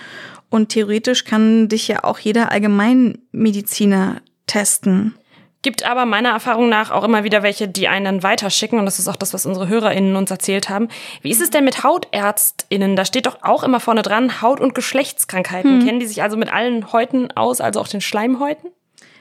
[0.50, 5.14] Und theoretisch kann dich ja auch jeder Allgemeinmediziner testen.
[5.62, 8.79] Gibt aber meiner Erfahrung nach auch immer wieder welche, die einen dann weiterschicken.
[8.79, 10.88] Und das ist auch das, was unsere HörerInnen uns erzählt haben.
[11.21, 12.94] Wie ist es denn mit HautärztInnen?
[12.94, 15.81] Da steht doch auch immer vorne dran Haut- und Geschlechtskrankheiten.
[15.81, 15.87] Hm.
[15.87, 18.71] Kennen die sich also mit allen Häuten aus, also auch den Schleimhäuten?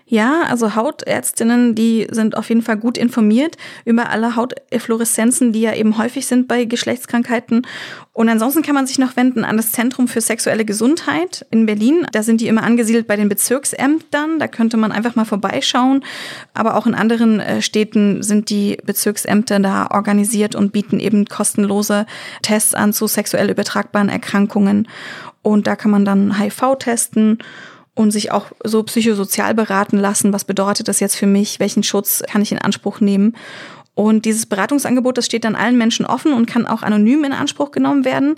[0.10, 5.74] Ja, also Hautärztinnen, die sind auf jeden Fall gut informiert über alle Hauteffloreszenzen, die ja
[5.74, 7.68] eben häufig sind bei Geschlechtskrankheiten.
[8.14, 12.08] Und ansonsten kann man sich noch wenden an das Zentrum für sexuelle Gesundheit in Berlin.
[12.14, 14.40] Da sind die immer angesiedelt bei den Bezirksämtern.
[14.40, 16.06] Da könnte man einfach mal vorbeischauen.
[16.54, 22.06] Aber auch in anderen äh, Städten sind die Bezirksämter da organisiert und bieten eben kostenlose
[22.44, 24.88] Tests an zu sexuell übertragbaren Erkrankungen.
[25.42, 27.40] Und da kann man dann HIV testen
[27.98, 30.32] und sich auch so psychosozial beraten lassen.
[30.32, 31.60] Was bedeutet das jetzt für mich?
[31.60, 33.36] Welchen Schutz kann ich in Anspruch nehmen?
[33.96, 37.72] Und dieses Beratungsangebot, das steht dann allen Menschen offen und kann auch anonym in Anspruch
[37.72, 38.36] genommen werden.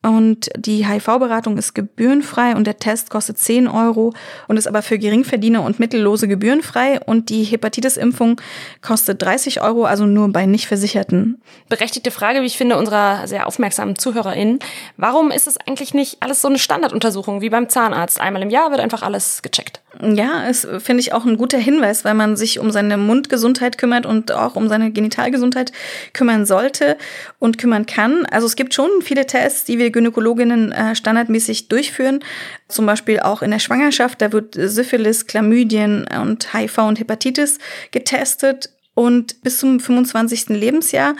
[0.00, 4.12] Und die HIV-Beratung ist gebührenfrei und der Test kostet 10 Euro
[4.46, 7.00] und ist aber für Geringverdiener und Mittellose gebührenfrei.
[7.00, 8.40] Und die Hepatitis-Impfung
[8.80, 11.42] kostet 30 Euro, also nur bei Nichtversicherten.
[11.68, 14.60] Berechtigte Frage, wie ich finde, unserer sehr aufmerksamen ZuhörerInnen.
[14.96, 18.20] Warum ist es eigentlich nicht alles so eine Standarduntersuchung wie beim Zahnarzt?
[18.20, 19.80] Einmal im Jahr wird einfach alles gecheckt.
[20.00, 24.04] Ja, es finde ich auch ein guter Hinweis, weil man sich um seine Mundgesundheit kümmert
[24.04, 25.72] und auch um seine Genitalgesundheit
[26.12, 26.98] kümmern sollte
[27.38, 28.26] und kümmern kann.
[28.26, 32.20] Also es gibt schon viele Tests, die wir Gynäkologinnen äh, standardmäßig durchführen.
[32.68, 37.58] Zum Beispiel auch in der Schwangerschaft, da wird Syphilis, Chlamydien und HIV und Hepatitis
[37.90, 38.70] getestet.
[38.92, 40.48] Und bis zum 25.
[40.48, 41.14] Lebensjahr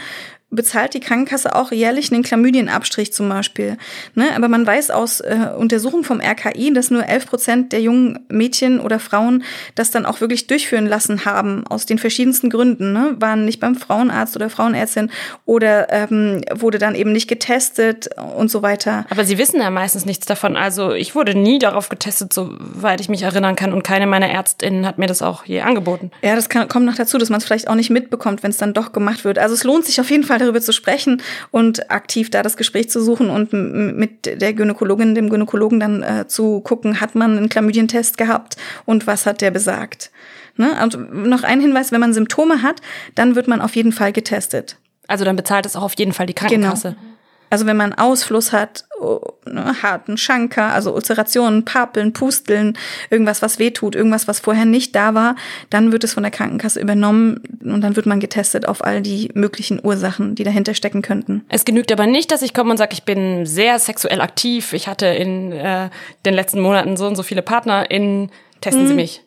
[0.50, 3.76] bezahlt die Krankenkasse auch jährlich einen Chlamydienabstrich zum Beispiel.
[4.14, 4.28] Ne?
[4.34, 8.80] Aber man weiß aus äh, Untersuchungen vom RKI, dass nur 11 Prozent der jungen Mädchen
[8.80, 12.92] oder Frauen das dann auch wirklich durchführen lassen haben, aus den verschiedensten Gründen.
[12.94, 13.16] Ne?
[13.18, 15.11] Waren nicht beim Frauenarzt oder Frauenärztin
[15.44, 19.04] oder ähm, wurde dann eben nicht getestet und so weiter.
[19.11, 20.56] Aber Sie wissen ja meistens nichts davon.
[20.56, 23.74] Also ich wurde nie darauf getestet, soweit ich mich erinnern kann.
[23.74, 26.11] Und keine meiner Ärztinnen hat mir das auch je angeboten.
[26.22, 28.56] Ja, das kann, kommt noch dazu, dass man es vielleicht auch nicht mitbekommt, wenn es
[28.56, 29.38] dann doch gemacht wird.
[29.38, 32.90] Also es lohnt sich auf jeden Fall darüber zu sprechen und aktiv da das Gespräch
[32.90, 37.48] zu suchen und mit der Gynäkologin, dem Gynäkologen dann äh, zu gucken, hat man einen
[37.48, 40.11] Chlamydientest gehabt und was hat der besagt.
[40.57, 40.77] Ne?
[40.83, 42.81] Und noch ein Hinweis, wenn man Symptome hat,
[43.14, 44.77] dann wird man auf jeden Fall getestet.
[45.07, 46.90] Also dann bezahlt es auch auf jeden Fall die Krankenkasse.
[46.90, 47.17] Genau.
[47.50, 52.76] Also wenn man Ausfluss hat, oh, ne, harten Schanker, also Ulcerationen, Papeln, Pusteln,
[53.11, 55.37] irgendwas, was wehtut, irgendwas, was vorher nicht da war,
[55.70, 59.30] dann wird es von der Krankenkasse übernommen und dann wird man getestet auf all die
[59.34, 61.44] möglichen Ursachen, die dahinter stecken könnten.
[61.48, 64.88] Es genügt aber nicht, dass ich komme und sage, ich bin sehr sexuell aktiv, ich
[64.88, 65.90] hatte in äh,
[66.24, 68.30] den letzten Monaten so und so viele Partner in
[68.61, 68.96] Testen Sie hm.
[68.96, 69.22] mich.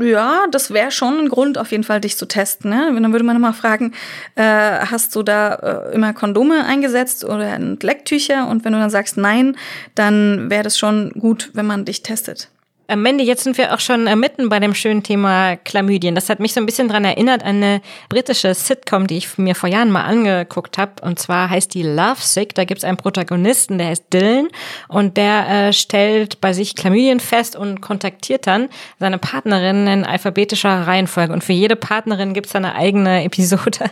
[0.00, 2.70] Ja, das wäre schon ein Grund, auf jeden Fall dich zu testen.
[2.70, 2.90] Ne?
[2.94, 3.92] Dann würde man nochmal fragen,
[4.36, 8.48] äh, hast du da äh, immer Kondome eingesetzt oder Lecktücher?
[8.48, 9.56] Und wenn du dann sagst nein,
[9.94, 12.48] dann wäre das schon gut, wenn man dich testet.
[12.88, 16.14] Äh, Mandy, jetzt sind wir auch schon äh, mitten bei dem schönen Thema Chlamydien.
[16.14, 19.54] Das hat mich so ein bisschen dran erinnert an eine britische Sitcom, die ich mir
[19.54, 20.92] vor Jahren mal angeguckt habe.
[21.02, 22.54] Und zwar heißt die Love Sick.
[22.54, 24.48] Da gibt es einen Protagonisten, der heißt Dylan.
[24.88, 28.68] Und der äh, stellt bei sich Chlamydien fest und kontaktiert dann
[28.98, 31.32] seine Partnerin in alphabetischer Reihenfolge.
[31.32, 33.90] Und für jede Partnerin gibt es eine eigene Episode.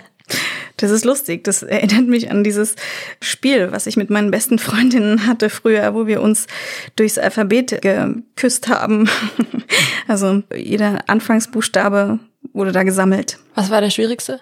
[0.76, 1.44] Das ist lustig.
[1.44, 2.76] Das erinnert mich an dieses
[3.20, 6.46] Spiel, was ich mit meinen besten Freundinnen hatte früher, wo wir uns
[6.96, 9.08] durchs Alphabet geküsst haben.
[10.08, 12.18] Also jeder Anfangsbuchstabe
[12.52, 13.38] wurde da gesammelt.
[13.54, 14.40] Was war der schwierigste?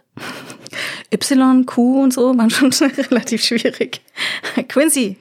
[1.13, 2.73] Y, Q und so waren schon
[3.11, 4.01] relativ schwierig.
[4.69, 5.17] Quincy.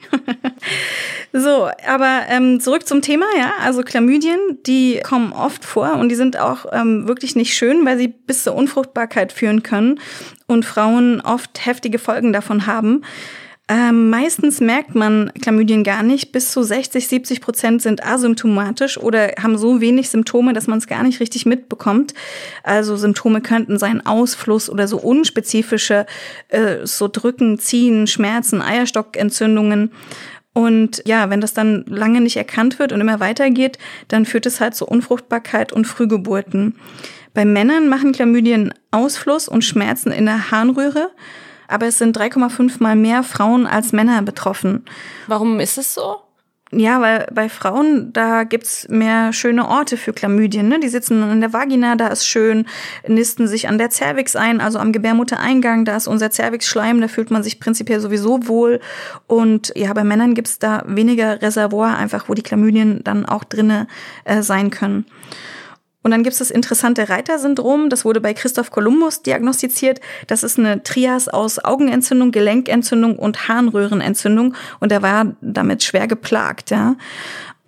[1.32, 3.52] so, aber ähm, zurück zum Thema, ja.
[3.62, 7.98] Also Chlamydien, die kommen oft vor und die sind auch ähm, wirklich nicht schön, weil
[7.98, 10.00] sie bis zur Unfruchtbarkeit führen können
[10.46, 13.02] und Frauen oft heftige Folgen davon haben.
[13.70, 16.32] Ähm, meistens merkt man Chlamydien gar nicht.
[16.32, 20.86] Bis zu 60, 70 Prozent sind asymptomatisch oder haben so wenig Symptome, dass man es
[20.86, 22.14] gar nicht richtig mitbekommt.
[22.62, 26.06] Also Symptome könnten sein Ausfluss oder so unspezifische,
[26.48, 29.92] äh, so Drücken, Ziehen, Schmerzen, Eierstockentzündungen.
[30.54, 33.78] Und ja, wenn das dann lange nicht erkannt wird und immer weitergeht,
[34.08, 36.76] dann führt es halt zu Unfruchtbarkeit und Frühgeburten.
[37.34, 41.10] Bei Männern machen Chlamydien Ausfluss und Schmerzen in der Harnröhre
[41.68, 44.84] aber es sind 3,5 mal mehr Frauen als Männer betroffen.
[45.26, 46.16] Warum ist es so?
[46.70, 50.68] Ja, weil bei Frauen, da gibt's mehr schöne Orte für Chlamydien.
[50.68, 50.78] Ne?
[50.80, 52.66] Die sitzen in der Vagina, da ist schön,
[53.06, 57.30] nisten sich an der Cervix ein, also am Gebärmuttereingang, da ist unser Cervixschleim, da fühlt
[57.30, 58.80] man sich prinzipiell sowieso wohl.
[59.26, 63.86] Und ja, bei Männern gibt's da weniger Reservoir, einfach wo die Chlamydien dann auch drinne
[64.24, 65.06] äh, sein können.
[66.02, 67.90] Und dann gibt es das interessante Reitersyndrom.
[67.90, 70.00] Das wurde bei Christoph Kolumbus diagnostiziert.
[70.26, 74.54] Das ist eine Trias aus Augenentzündung, Gelenkentzündung und Harnröhrenentzündung.
[74.80, 76.96] Und er war damit schwer geplagt, ja.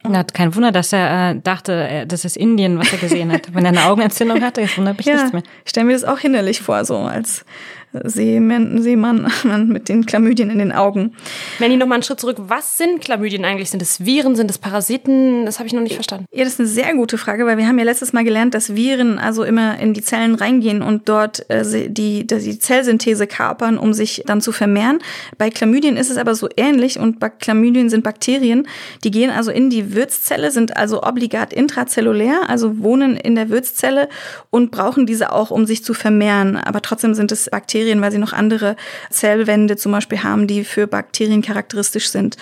[0.02, 3.52] Na, kein Wunder, dass er äh, dachte, äh, das ist Indien, was er gesehen hat.
[3.52, 5.42] Wenn er eine Augenentzündung hatte, jetzt wundert mich ja, nichts mehr.
[5.64, 7.44] Ich stelle mir das auch hinderlich vor, so als
[7.92, 9.30] Seemann, Seemann
[9.68, 11.16] mit den Chlamydien in den Augen.
[11.58, 12.36] Manny, noch mal einen Schritt zurück.
[12.38, 13.70] Was sind Chlamydien eigentlich?
[13.70, 14.36] Sind es Viren?
[14.36, 15.44] Sind es Parasiten?
[15.44, 16.26] Das habe ich noch nicht verstanden.
[16.32, 18.76] Ja, das ist eine sehr gute Frage, weil wir haben ja letztes Mal gelernt, dass
[18.76, 23.92] Viren also immer in die Zellen reingehen und dort äh, die, die Zellsynthese kapern, um
[23.92, 25.00] sich dann zu vermehren.
[25.36, 28.68] Bei Chlamydien ist es aber so ähnlich und Chlamydien sind Bakterien.
[29.02, 34.08] Die gehen also in die Wirtszelle, sind also obligat intrazellulär, also wohnen in der Wirtszelle
[34.50, 36.56] und brauchen diese auch, um sich zu vermehren.
[36.56, 38.76] Aber trotzdem sind es Bakterien Bakterien, weil sie noch andere
[39.08, 42.36] Zellwände zum Beispiel haben, die für Bakterien charakteristisch sind.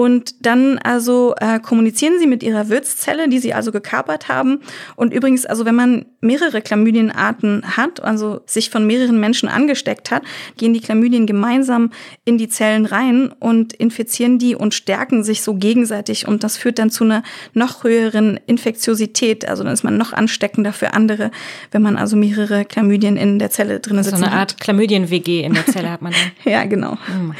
[0.00, 4.60] Und dann also äh, kommunizieren sie mit ihrer Wirtszelle, die sie also gekapert haben.
[4.96, 10.22] Und übrigens, also wenn man mehrere Chlamydienarten hat, also sich von mehreren Menschen angesteckt hat,
[10.56, 11.90] gehen die Chlamydien gemeinsam
[12.24, 16.26] in die Zellen rein und infizieren die und stärken sich so gegenseitig.
[16.26, 19.46] Und das führt dann zu einer noch höheren Infektiosität.
[19.46, 21.30] Also dann ist man noch ansteckender für andere,
[21.72, 24.16] wenn man also mehrere Chlamydien in der Zelle drin sitzt.
[24.16, 26.32] So eine Art Chlamydien-WG in der Zelle hat man dann.
[26.50, 26.92] ja, genau.
[26.94, 27.34] Oh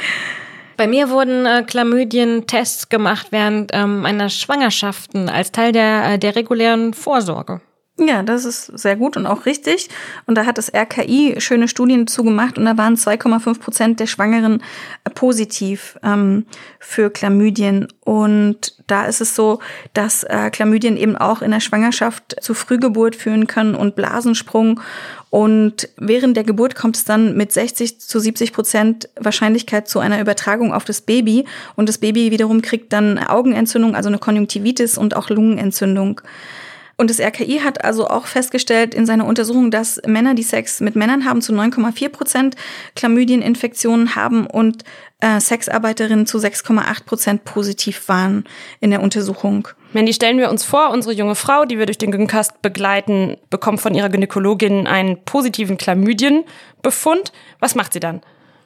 [0.77, 6.35] bei mir wurden äh, Chlamydien-Tests gemacht während ähm, meiner Schwangerschaften als Teil der, äh, der
[6.35, 7.61] regulären Vorsorge.
[8.03, 9.89] Ja, das ist sehr gut und auch richtig.
[10.25, 14.63] Und da hat das RKI schöne Studien zugemacht und da waren 2,5 Prozent der Schwangeren
[15.03, 16.47] äh, positiv ähm,
[16.79, 17.87] für Chlamydien.
[18.03, 19.59] Und da ist es so,
[19.93, 24.81] dass äh, Chlamydien eben auch in der Schwangerschaft zu Frühgeburt führen können und Blasensprung.
[25.29, 30.19] Und während der Geburt kommt es dann mit 60 zu 70 Prozent Wahrscheinlichkeit zu einer
[30.19, 31.45] Übertragung auf das Baby.
[31.75, 36.21] Und das Baby wiederum kriegt dann Augenentzündung, also eine Konjunktivitis und auch Lungenentzündung.
[37.01, 40.95] Und das RKI hat also auch festgestellt in seiner Untersuchung, dass Männer, die Sex mit
[40.95, 42.55] Männern haben, zu 9,4 Prozent
[42.95, 44.83] Chlamydieninfektionen haben und
[45.19, 48.43] äh, Sexarbeiterinnen zu 6,8 Prozent positiv waren
[48.81, 49.67] in der Untersuchung.
[49.93, 53.81] Mandy, stellen wir uns vor, unsere junge Frau, die wir durch den Gyncast begleiten, bekommt
[53.81, 57.31] von ihrer Gynäkologin einen positiven Chlamydienbefund.
[57.59, 58.21] Was macht sie dann?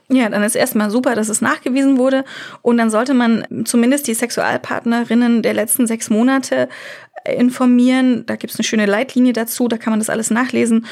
[0.08, 2.26] Ja, dann ist erstmal super, dass es nachgewiesen wurde.
[2.62, 6.70] Und dann sollte man zumindest die Sexualpartnerinnen der letzten sechs Monate
[7.34, 8.26] informieren.
[8.26, 10.86] Da gibt's eine schöne Leitlinie dazu, da kann man das alles nachlesen.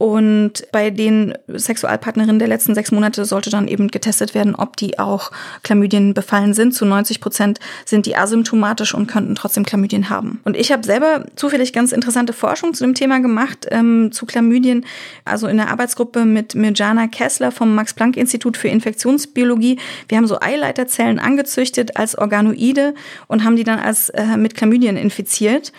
[0.00, 4.98] Und bei den Sexualpartnerinnen der letzten sechs Monate sollte dann eben getestet werden, ob die
[4.98, 5.30] auch
[5.62, 6.72] Chlamydien befallen sind.
[6.72, 10.40] Zu 90 Prozent sind die asymptomatisch und könnten trotzdem Chlamydien haben.
[10.44, 14.86] Und ich habe selber zufällig ganz interessante Forschung zu dem Thema gemacht, ähm, zu Chlamydien.
[15.26, 19.78] Also in der Arbeitsgruppe mit Mirjana Kessler vom Max-Planck-Institut für Infektionsbiologie.
[20.08, 22.94] Wir haben so Eileiterzellen angezüchtet als Organoide
[23.28, 25.72] und haben die dann als äh, mit Chlamydien infiziert.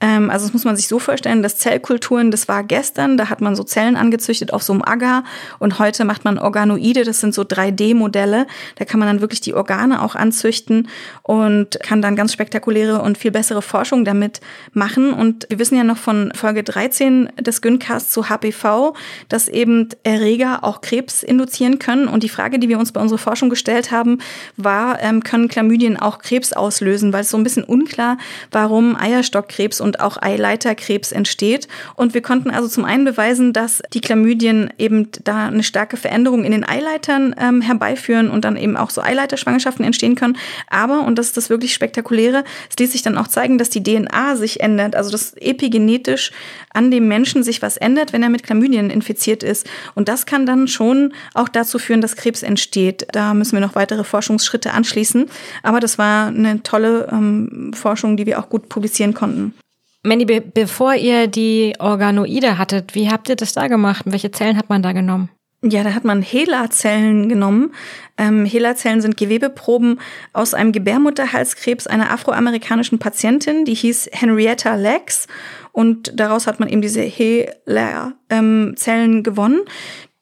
[0.00, 3.40] Ähm, also das muss man sich so vorstellen, dass Zellkulturen, das war gestern, da hat
[3.40, 5.24] man so Zellen angezüchtet auf so einem Agar
[5.58, 9.54] und heute macht man Organoide, das sind so 3D-Modelle, da kann man dann wirklich die
[9.54, 10.88] Organe auch anzüchten
[11.22, 14.40] und kann dann ganz spektakuläre und viel bessere Forschung damit
[14.72, 15.12] machen.
[15.12, 18.94] Und wir wissen ja noch von Folge 13 des Güncasts zu HPV,
[19.28, 22.08] dass eben Erreger auch Krebs induzieren können.
[22.08, 24.18] Und die Frage, die wir uns bei unserer Forschung gestellt haben,
[24.56, 28.18] war, ähm, können Chlamydien auch Krebs auslösen, weil es so ein bisschen unklar,
[28.50, 31.68] warum Eierstockkrebs und auch Eileiterkrebs entsteht.
[31.94, 36.44] Und wir konnten also zum einen beweisen, dass die Chlamydien eben da eine starke Veränderung
[36.44, 40.36] in den Eileitern ähm, herbeiführen und dann eben auch so Eileiterschwangerschaften entstehen können.
[40.68, 43.82] Aber, und das ist das wirklich Spektakuläre, es ließ sich dann auch zeigen, dass die
[43.82, 46.30] DNA sich ändert, also dass epigenetisch
[46.72, 49.68] an dem Menschen sich was ändert, wenn er mit Chlamydien infiziert ist.
[49.94, 53.06] Und das kann dann schon auch dazu führen, dass Krebs entsteht.
[53.12, 55.26] Da müssen wir noch weitere Forschungsschritte anschließen.
[55.62, 59.54] Aber das war eine tolle ähm, Forschung, die wir auch gut publizieren konnten.
[60.04, 64.02] Mandy, be bevor ihr die Organoide hattet, wie habt ihr das da gemacht?
[64.06, 65.30] welche Zellen hat man da genommen?
[65.60, 67.74] Ja, da hat man HeLa-Zellen genommen.
[68.16, 69.98] Ähm, HeLa-Zellen sind Gewebeproben
[70.32, 75.26] aus einem Gebärmutterhalskrebs einer afroamerikanischen Patientin, die hieß Henrietta Lex.
[75.72, 78.76] Und daraus hat man eben diese HeLa-Zellen
[79.16, 79.62] ähm, gewonnen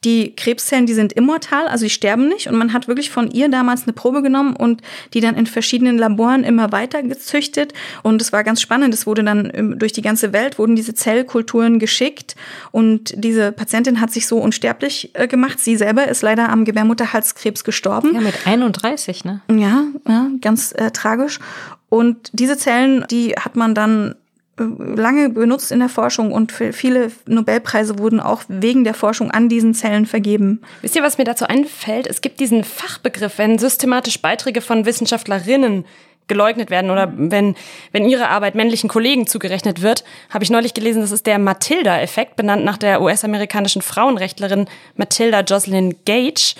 [0.07, 2.47] die Krebszellen, die sind immortal, also die sterben nicht.
[2.47, 4.81] Und man hat wirklich von ihr damals eine Probe genommen und
[5.14, 7.75] die dann in verschiedenen Laboren immer weiter gezüchtet.
[8.05, 8.95] Und es war ganz spannend.
[8.95, 12.37] Es wurde dann durch die ganze Welt, wurden diese Zellkulturen geschickt.
[12.71, 15.59] Und diese Patientin hat sich so unsterblich äh, gemacht.
[15.59, 18.14] Sie selber ist leider am Gebärmutterhalskrebs gestorben.
[18.14, 19.40] Ja, mit 31, ne?
[19.51, 21.40] Ja, ja ganz äh, tragisch.
[21.88, 24.14] Und diese Zellen, die hat man dann
[24.59, 29.75] lange benutzt in der Forschung und viele Nobelpreise wurden auch wegen der Forschung an diesen
[29.75, 30.62] Zellen vergeben.
[30.81, 32.07] Wisst ihr, was mir dazu einfällt?
[32.07, 35.85] Es gibt diesen Fachbegriff, wenn systematisch Beiträge von Wissenschaftlerinnen
[36.29, 37.55] geleugnet werden oder wenn,
[37.93, 42.37] wenn ihre Arbeit männlichen Kollegen zugerechnet wird, habe ich neulich gelesen, das ist der Matilda-Effekt,
[42.37, 46.55] benannt nach der US-amerikanischen Frauenrechtlerin Matilda Jocelyn Gage.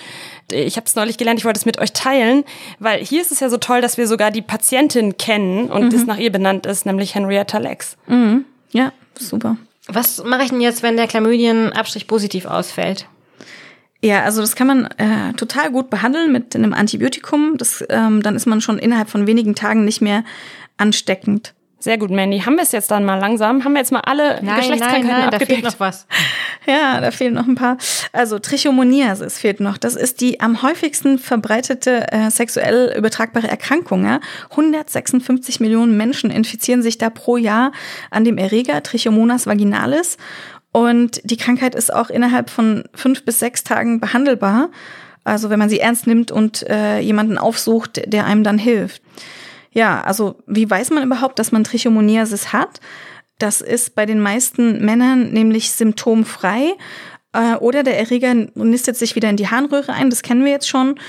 [0.51, 2.43] Ich habe es neulich gelernt, ich wollte es mit euch teilen,
[2.79, 5.89] weil hier ist es ja so toll, dass wir sogar die Patientin kennen und mhm.
[5.89, 7.97] das nach ihr benannt ist, nämlich Henrietta Lex.
[8.07, 8.45] Mhm.
[8.71, 9.57] Ja, super.
[9.87, 13.07] Was mache ich denn jetzt, wenn der Chlamydien-Abstrich positiv ausfällt?
[14.01, 17.57] Ja, also das kann man äh, total gut behandeln mit einem Antibiotikum.
[17.57, 20.23] Das, ähm, dann ist man schon innerhalb von wenigen Tagen nicht mehr
[20.77, 21.53] ansteckend.
[21.79, 22.39] Sehr gut, Mandy.
[22.39, 23.63] Haben wir es jetzt dann mal langsam?
[23.63, 25.51] Haben wir jetzt mal alle nein, Geschlechtskrankheiten nein, nein, abgedeckt?
[25.51, 26.07] Da fehlt noch was.
[26.69, 27.77] Ja, da fehlen noch ein paar.
[28.11, 29.77] Also Trichomoniasis fehlt noch.
[29.77, 34.03] Das ist die am häufigsten verbreitete äh, sexuell übertragbare Erkrankung.
[34.03, 34.19] Ja?
[34.49, 37.71] 156 Millionen Menschen infizieren sich da pro Jahr
[38.11, 40.17] an dem Erreger Trichomonas vaginalis.
[40.77, 44.69] Und die Krankheit ist auch innerhalb von fünf bis sechs Tagen behandelbar.
[45.23, 49.01] Also wenn man sie ernst nimmt und äh, jemanden aufsucht, der einem dann hilft.
[49.71, 52.79] Ja, also wie weiß man überhaupt, dass man Trichomoniasis hat?
[53.39, 56.75] Das ist bei den meisten Männern nämlich symptomfrei.
[57.33, 60.69] Äh, oder der Erreger nistet sich wieder in die Harnröhre ein, das kennen wir jetzt
[60.69, 60.99] schon.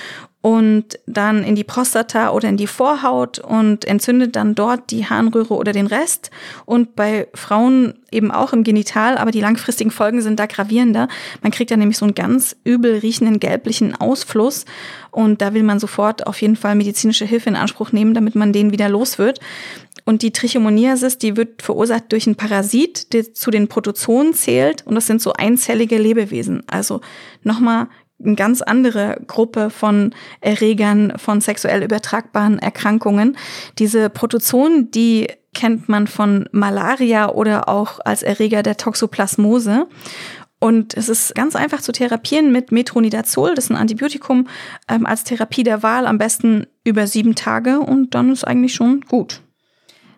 [0.40, 5.54] Und dann in die Prostata oder in die Vorhaut und entzündet dann dort die Harnröhre
[5.54, 6.30] oder den Rest.
[6.64, 11.08] Und bei Frauen eben auch im Genital, aber die langfristigen Folgen sind da gravierender.
[11.42, 14.64] Man kriegt dann nämlich so einen ganz übel riechenden gelblichen Ausfluss
[15.10, 18.52] und da will man sofort auf jeden Fall medizinische Hilfe in Anspruch nehmen, damit man
[18.52, 19.40] den wieder los wird.
[20.04, 24.86] Und die Trichomoniasis, die wird verursacht durch einen Parasit, der zu den Protozoen zählt.
[24.86, 26.62] Und das sind so einzellige Lebewesen.
[26.66, 27.02] Also
[27.42, 27.88] nochmal
[28.22, 33.36] eine ganz andere Gruppe von Erregern von sexuell übertragbaren Erkrankungen.
[33.78, 39.86] Diese Protozoen, die kennt man von Malaria oder auch als Erreger der Toxoplasmose.
[40.60, 44.48] Und es ist ganz einfach zu therapieren mit Metronidazol, das ist ein Antibiotikum,
[44.88, 49.02] ähm, als Therapie der Wahl am besten über sieben Tage und dann ist eigentlich schon
[49.02, 49.40] gut.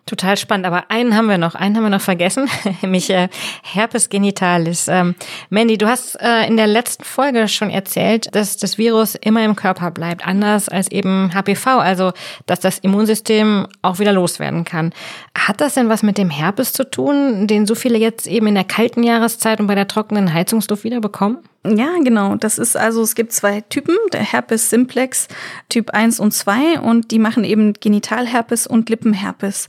[0.07, 2.49] Total spannend, aber einen haben wir noch, einen haben wir noch vergessen,
[2.81, 3.29] nämlich äh,
[3.63, 4.87] Herpes genitalis.
[4.87, 5.15] Ähm,
[5.49, 9.55] Mandy, du hast äh, in der letzten Folge schon erzählt, dass das Virus immer im
[9.55, 12.13] Körper bleibt, anders als eben HPV, also
[12.47, 14.91] dass das Immunsystem auch wieder loswerden kann.
[15.37, 18.55] Hat das denn was mit dem Herpes zu tun, den so viele jetzt eben in
[18.55, 21.37] der kalten Jahreszeit und bei der trockenen Heizungsluft wieder bekommen?
[21.63, 22.35] Ja, genau.
[22.37, 25.27] Das ist also, es gibt zwei Typen, der Herpes simplex
[25.69, 29.67] Typ 1 und 2 und die machen eben Genitalherpes und Lippenherpes.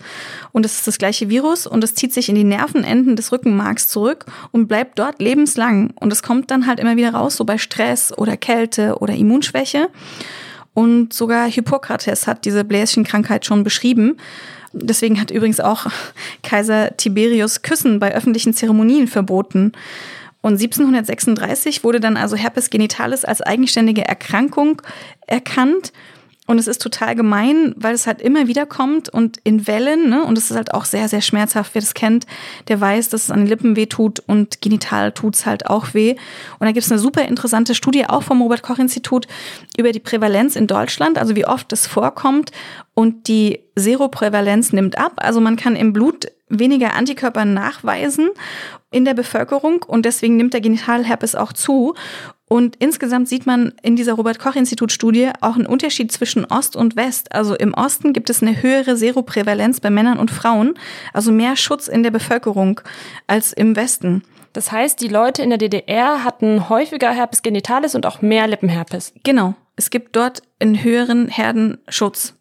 [0.52, 3.88] Und es ist das gleiche Virus und es zieht sich in die Nervenenden des Rückenmarks
[3.88, 5.92] zurück und bleibt dort lebenslang.
[6.00, 9.90] Und es kommt dann halt immer wieder raus, so bei Stress oder Kälte oder Immunschwäche.
[10.72, 14.16] Und sogar Hippokrates hat diese Bläschenkrankheit schon beschrieben.
[14.72, 15.86] Deswegen hat übrigens auch
[16.42, 19.72] Kaiser Tiberius Küssen bei öffentlichen Zeremonien verboten.
[20.42, 24.82] Und 1736 wurde dann also Herpes genitalis als eigenständige Erkrankung
[25.26, 25.92] erkannt.
[26.48, 30.24] Und es ist total gemein, weil es halt immer wieder kommt und in Wellen, ne?
[30.24, 31.74] Und es ist halt auch sehr, sehr schmerzhaft.
[31.74, 32.26] Wer das kennt,
[32.66, 36.16] der weiß, dass es an den Lippen weh tut und genital tut's halt auch weh.
[36.58, 39.28] Und da gibt es eine super interessante Studie auch vom Robert-Koch-Institut
[39.76, 42.50] über die Prävalenz in Deutschland, also wie oft es vorkommt.
[42.94, 45.12] Und die Seroprävalenz nimmt ab.
[45.18, 46.26] Also man kann im Blut
[46.58, 48.30] weniger Antikörper nachweisen
[48.90, 51.94] in der Bevölkerung und deswegen nimmt der Genitalherpes auch zu.
[52.46, 57.32] Und insgesamt sieht man in dieser Robert-Koch-Institut-Studie auch einen Unterschied zwischen Ost und West.
[57.32, 60.74] Also im Osten gibt es eine höhere Seroprävalenz bei Männern und Frauen,
[61.14, 62.82] also mehr Schutz in der Bevölkerung
[63.26, 64.22] als im Westen.
[64.52, 69.14] Das heißt, die Leute in der DDR hatten häufiger Herpes genitalis und auch mehr Lippenherpes.
[69.24, 69.54] Genau.
[69.76, 72.34] Es gibt dort einen höheren Herdenschutz.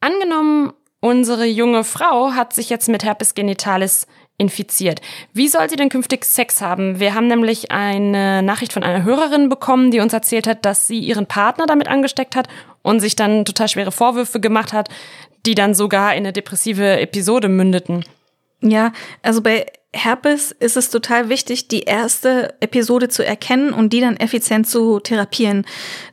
[0.00, 0.72] Angenommen,
[1.02, 4.06] unsere junge Frau hat sich jetzt mit Herpes genitalis
[4.38, 5.00] infiziert.
[5.34, 7.00] Wie soll sie denn künftig Sex haben?
[7.00, 11.00] Wir haben nämlich eine Nachricht von einer Hörerin bekommen, die uns erzählt hat, dass sie
[11.00, 12.48] ihren Partner damit angesteckt hat
[12.82, 14.88] und sich dann total schwere Vorwürfe gemacht hat,
[15.44, 18.04] die dann sogar in eine depressive Episode mündeten.
[18.60, 18.92] Ja,
[19.22, 24.16] also bei Herpes ist es total wichtig, die erste Episode zu erkennen und die dann
[24.16, 25.66] effizient zu therapieren.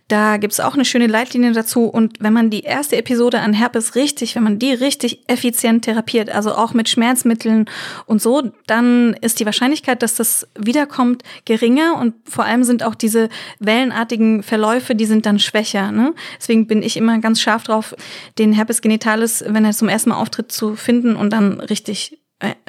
[0.09, 1.85] Da gibt's auch eine schöne Leitlinie dazu.
[1.85, 6.29] Und wenn man die erste Episode an Herpes richtig, wenn man die richtig effizient therapiert,
[6.29, 7.69] also auch mit Schmerzmitteln
[8.05, 11.95] und so, dann ist die Wahrscheinlichkeit, dass das wiederkommt, geringer.
[11.95, 15.91] Und vor allem sind auch diese wellenartigen Verläufe, die sind dann schwächer.
[15.91, 16.13] Ne?
[16.37, 17.95] Deswegen bin ich immer ganz scharf drauf,
[18.39, 22.18] den Herpes genitalis, wenn er zum ersten Mal auftritt, zu finden und dann richtig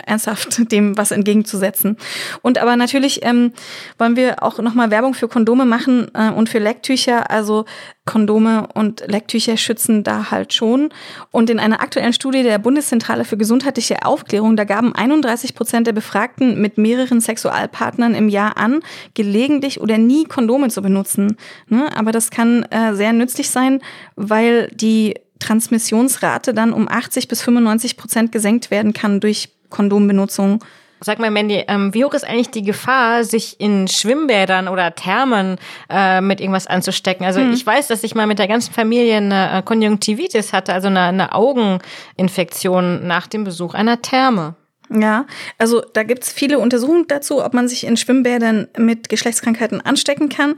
[0.05, 1.97] ernsthaft dem was entgegenzusetzen.
[2.43, 3.53] Und aber natürlich ähm,
[3.99, 7.31] wollen wir auch nochmal Werbung für Kondome machen äh, und für Lecktücher.
[7.31, 7.64] Also
[8.05, 10.91] Kondome und Lecktücher schützen da halt schon.
[11.31, 15.93] Und in einer aktuellen Studie der Bundeszentrale für gesundheitliche Aufklärung, da gaben 31 Prozent der
[15.93, 18.81] Befragten mit mehreren Sexualpartnern im Jahr an,
[19.14, 21.37] gelegentlich oder nie Kondome zu benutzen.
[21.68, 21.89] Ne?
[21.97, 23.81] Aber das kann äh, sehr nützlich sein,
[24.16, 30.62] weil die Transmissionsrate dann um 80 bis 95 Prozent gesenkt werden kann durch Kondombenutzung.
[31.03, 35.57] Sag mal, Mandy, ähm, wie hoch ist eigentlich die Gefahr, sich in Schwimmbädern oder Thermen
[35.89, 37.25] äh, mit irgendwas anzustecken?
[37.25, 37.53] Also hm.
[37.53, 41.01] ich weiß, dass ich mal mit der ganzen Familie eine äh, Konjunktivitis hatte, also eine,
[41.01, 44.57] eine Augeninfektion nach dem Besuch einer Therme.
[44.93, 50.29] Ja, also da gibt's viele Untersuchungen dazu, ob man sich in Schwimmbädern mit Geschlechtskrankheiten anstecken
[50.29, 50.57] kann.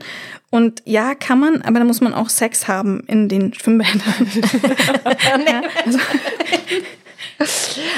[0.49, 4.01] Und ja, kann man, aber da muss man auch Sex haben in den Schwimmbädern.
[5.47, 5.99] ja, also,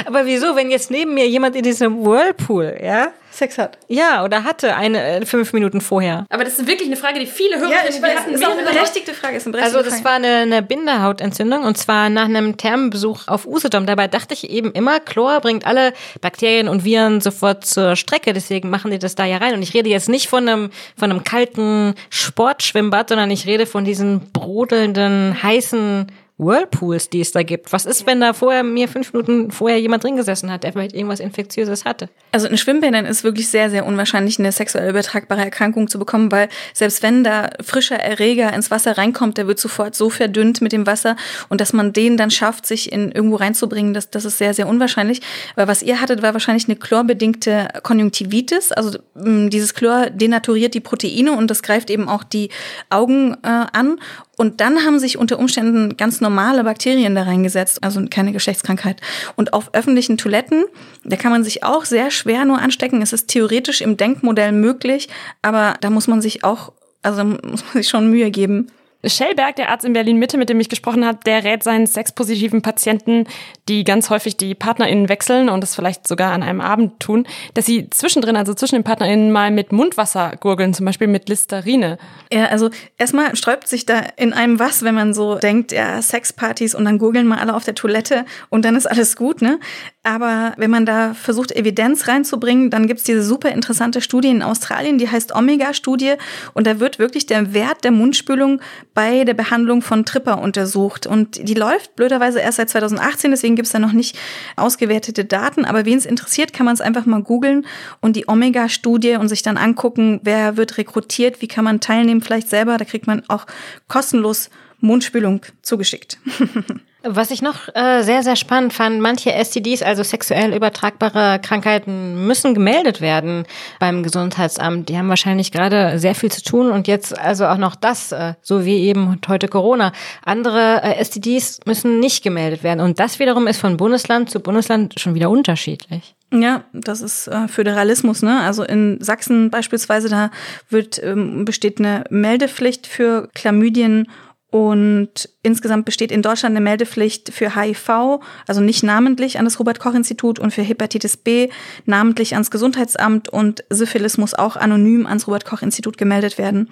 [0.06, 3.78] aber wieso, wenn jetzt neben mir jemand in diesem Whirlpool, ja, Sex hat?
[3.88, 6.26] Ja, oder hatte eine äh, fünf Minuten vorher.
[6.30, 8.34] Aber das ist wirklich eine Frage, die viele Hörer ja, ich weiß, hatten.
[8.34, 9.38] Ist auch eine berechtigte Frage.
[9.38, 10.06] Ist eine berechtigte also das Frage.
[10.06, 13.86] war eine, eine Bindehautentzündung und zwar nach einem Thermenbesuch auf Usedom.
[13.86, 18.34] Dabei dachte ich eben immer, Chlor bringt alle Bakterien und Viren sofort zur Strecke.
[18.34, 19.54] Deswegen machen die das da ja rein.
[19.54, 23.86] Und ich rede jetzt nicht von einem, von einem kalten Sportschwimmbad, sondern ich rede von
[23.86, 26.08] diesen brodelnden, heißen
[26.38, 27.72] Whirlpools, die es da gibt.
[27.72, 30.94] Was ist, wenn da vorher mir fünf Minuten vorher jemand drin gesessen hat, der vielleicht
[30.94, 32.10] irgendwas Infektiöses hatte?
[32.34, 36.50] Also in Schwimmbädern ist wirklich sehr, sehr unwahrscheinlich, eine sexuell übertragbare Erkrankung zu bekommen, weil
[36.74, 40.86] selbst wenn da frischer Erreger ins Wasser reinkommt, der wird sofort so verdünnt mit dem
[40.86, 41.16] Wasser
[41.48, 44.68] und dass man den dann schafft, sich in irgendwo reinzubringen, das, das ist sehr, sehr
[44.68, 45.22] unwahrscheinlich.
[45.56, 48.74] Weil was ihr hattet, war wahrscheinlich eine chlorbedingte Konjunktivitis.
[48.74, 52.50] Also dieses Chlor denaturiert die Proteine und das greift eben auch die
[52.90, 54.00] Augen äh, an
[54.38, 59.02] und dann haben sich unter Umständen ganz normale Bakterien da reingesetzt, also keine Geschlechtskrankheit.
[59.36, 60.66] Und auf öffentlichen Toiletten,
[61.04, 63.02] da kann man sich auch sehr schwer nur anstecken.
[63.02, 65.10] Es ist theoretisch im Denkmodell möglich,
[65.42, 68.72] aber da muss man sich auch, also muss man sich schon Mühe geben.
[69.08, 73.26] Schellberg, der Arzt in Berlin-Mitte, mit dem ich gesprochen habe, der rät seinen sexpositiven Patienten,
[73.68, 77.66] die ganz häufig die PartnerInnen wechseln und das vielleicht sogar an einem Abend tun, dass
[77.66, 81.98] sie zwischendrin, also zwischen den PartnerInnen, mal mit Mundwasser gurgeln, zum Beispiel mit Listerine.
[82.32, 86.76] Ja, also erstmal sträubt sich da in einem was, wenn man so denkt, ja, Sexpartys
[86.76, 89.60] und dann gurgeln mal alle auf der Toilette und dann ist alles gut, ne?
[90.06, 95.00] Aber wenn man da versucht, Evidenz reinzubringen, dann gibt's diese super interessante Studie in Australien,
[95.00, 96.14] die heißt Omega-Studie.
[96.54, 98.62] Und da wird wirklich der Wert der Mundspülung
[98.94, 101.08] bei der Behandlung von Tripper untersucht.
[101.08, 104.16] Und die läuft blöderweise erst seit 2018, deswegen gibt's da noch nicht
[104.58, 105.66] ausgewertete Daten.
[105.66, 107.66] Aber wen es interessiert, kann man es einfach mal googeln
[108.00, 112.50] und die Omega-Studie und sich dann angucken, wer wird rekrutiert, wie kann man teilnehmen, vielleicht
[112.50, 112.78] selber.
[112.78, 113.48] Da kriegt man auch
[113.88, 114.52] kostenlos
[114.86, 116.18] Mundspülung zugeschickt.
[117.08, 122.56] Was ich noch äh, sehr, sehr spannend fand, manche STDs, also sexuell übertragbare Krankheiten, müssen
[122.56, 123.46] gemeldet werden
[123.80, 124.90] beim Gesundheitsamt.
[124.90, 128.34] Die haben wahrscheinlich gerade sehr viel zu tun und jetzt also auch noch das, äh,
[128.42, 129.92] so wie eben heute Corona.
[130.24, 135.00] Andere äh, STDs müssen nicht gemeldet werden und das wiederum ist von Bundesland zu Bundesland
[135.00, 136.16] schon wieder unterschiedlich.
[136.34, 138.42] Ja, das ist äh, Föderalismus, ne?
[138.42, 140.32] Also in Sachsen beispielsweise, da
[140.70, 144.08] wird ähm, besteht eine Meldepflicht für Chlamydien
[144.52, 149.80] und insgesamt besteht in Deutschland eine Meldepflicht für HIV, also nicht namentlich an das Robert
[149.80, 151.50] Koch Institut und für Hepatitis B
[151.86, 156.70] namentlich ans Gesundheitsamt und Syphilis muss auch anonym ans Robert Koch Institut gemeldet werden.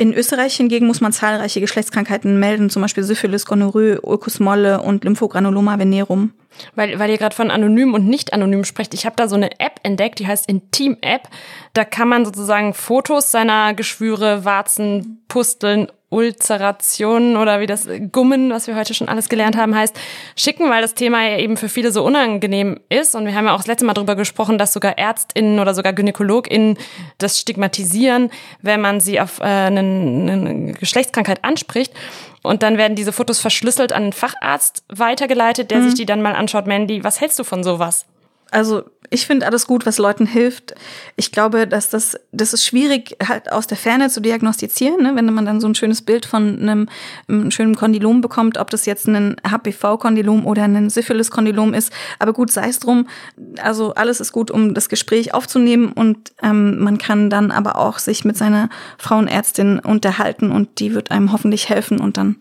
[0.00, 5.02] In Österreich hingegen muss man zahlreiche Geschlechtskrankheiten melden, zum Beispiel Syphilis, Gonorrhoe, Ulcus molle und
[5.02, 6.34] Lymphogranuloma venerum.
[6.76, 9.58] Weil, weil ihr gerade von anonym und nicht anonym sprecht, ich habe da so eine
[9.58, 11.22] App entdeckt, die heißt Intim App.
[11.72, 18.66] Da kann man sozusagen Fotos seiner Geschwüre, Warzen, Pusteln Ulzerationen oder wie das Gummen, was
[18.66, 19.94] wir heute schon alles gelernt haben, heißt,
[20.36, 23.14] schicken, weil das Thema ja eben für viele so unangenehm ist.
[23.14, 25.92] Und wir haben ja auch das letzte Mal darüber gesprochen, dass sogar ÄrztInnen oder sogar
[25.92, 26.78] GynäkologInnen
[27.18, 28.30] das stigmatisieren,
[28.62, 31.92] wenn man sie auf äh, eine, eine Geschlechtskrankheit anspricht.
[32.42, 35.84] Und dann werden diese Fotos verschlüsselt an einen Facharzt weitergeleitet, der mhm.
[35.84, 36.66] sich die dann mal anschaut.
[36.66, 38.06] Mandy, was hältst du von sowas?
[38.50, 40.74] Also ich finde alles gut, was Leuten hilft.
[41.16, 45.12] Ich glaube, dass das, das ist schwierig, halt aus der Ferne zu diagnostizieren, ne?
[45.14, 46.88] wenn man dann so ein schönes Bild von einem,
[47.26, 51.92] einem schönen Kondylom bekommt, ob das jetzt ein HPV-Kondylom oder ein Syphilis-Kondylom ist.
[52.18, 53.08] Aber gut, sei es drum.
[53.62, 57.98] Also alles ist gut, um das Gespräch aufzunehmen und ähm, man kann dann aber auch
[57.98, 58.68] sich mit seiner
[58.98, 62.36] Frauenärztin unterhalten und die wird einem hoffentlich helfen und dann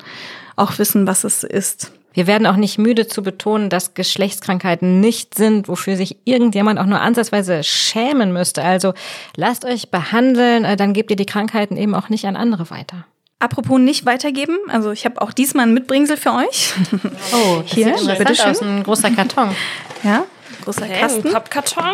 [0.56, 1.92] auch wissen, was es ist.
[2.18, 6.88] Wir werden auch nicht müde zu betonen, dass Geschlechtskrankheiten nicht sind, wofür sich irgendjemand auch
[6.88, 8.64] nur ansatzweise schämen müsste.
[8.64, 8.96] Also
[9.36, 13.06] lasst euch behandeln, äh, dann gebt ihr die Krankheiten eben auch nicht an andere weiter.
[13.38, 16.74] Apropos nicht weitergeben, also ich habe auch diesmal ein Mitbringsel für euch.
[17.34, 18.50] Oh, das hier, sieht bitteschön.
[18.50, 19.56] aus, ein großer Karton.
[20.02, 20.26] Ja,
[20.64, 21.28] großer okay, Kasten.
[21.28, 21.94] Ein Pappkarton.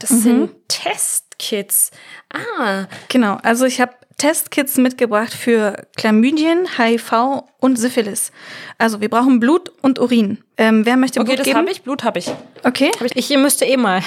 [0.00, 0.20] Das mhm.
[0.22, 1.92] sind Testkits.
[2.32, 2.86] Ah.
[3.08, 3.92] Genau, also ich habe
[4.22, 8.30] Testkits mitgebracht für Chlamydien, HIV und Syphilis.
[8.78, 10.38] Also wir brauchen Blut und Urin.
[10.56, 11.50] Ähm, wer möchte okay, Blut geben?
[11.50, 11.82] Okay, das habe ich.
[11.82, 12.30] Blut habe ich.
[12.62, 12.92] Okay.
[13.00, 14.00] Hab ich, ich müsste eh mal.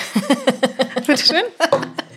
[1.06, 1.44] Bitteschön.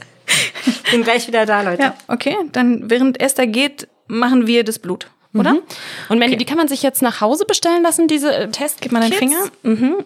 [0.92, 1.82] Bin gleich wieder da, Leute.
[1.82, 2.36] Ja, okay.
[2.52, 5.54] Dann während Esther geht, machen wir das Blut, oder?
[5.54, 5.62] Mhm.
[6.08, 6.36] Und Mandy, okay.
[6.36, 8.80] die kann man sich jetzt nach Hause bestellen lassen, diese äh, Testkits?
[8.80, 9.40] Gib mal deinen Finger.
[9.64, 10.04] Mhm.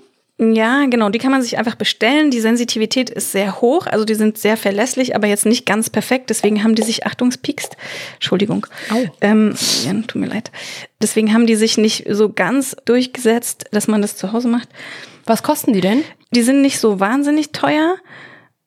[0.51, 1.09] Ja, genau.
[1.11, 2.31] Die kann man sich einfach bestellen.
[2.31, 6.31] Die Sensitivität ist sehr hoch, also die sind sehr verlässlich, aber jetzt nicht ganz perfekt.
[6.31, 7.77] Deswegen haben die sich, Achtungspiekst,
[8.15, 8.67] Entschuldigung.
[8.93, 9.07] Oh.
[9.21, 10.51] Ähm, ja, tut mir leid.
[11.01, 14.69] Deswegen haben die sich nicht so ganz durchgesetzt, dass man das zu Hause macht.
[15.27, 16.03] Was kosten die denn?
[16.35, 17.97] Die sind nicht so wahnsinnig teuer.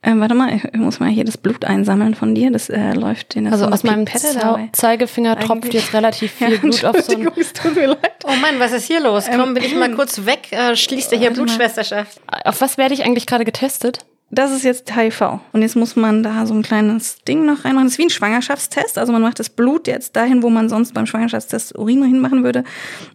[0.05, 2.51] Ähm, warte mal, ich muss mal hier das Blut einsammeln von dir.
[2.51, 6.85] Das äh, läuft in Also aus meinem Zau Zeigefinger tropft jetzt relativ viel ja, Blut
[6.85, 7.27] auf so ein...
[7.35, 8.23] es tut mir leid.
[8.23, 9.25] Oh Mann, was ist hier los?
[9.27, 10.51] Komm, bin ich mal kurz weg.
[10.51, 12.21] Äh, schließt ihr hier Blutschwesterschaft.
[12.43, 14.05] Auf was werde ich eigentlich gerade getestet?
[14.31, 15.39] Das ist jetzt HIV.
[15.53, 17.85] Und jetzt muss man da so ein kleines Ding noch reinmachen.
[17.85, 18.97] Das ist wie ein Schwangerschaftstest.
[18.97, 22.63] Also man macht das Blut jetzt dahin, wo man sonst beim Schwangerschaftstest Urin hinmachen würde.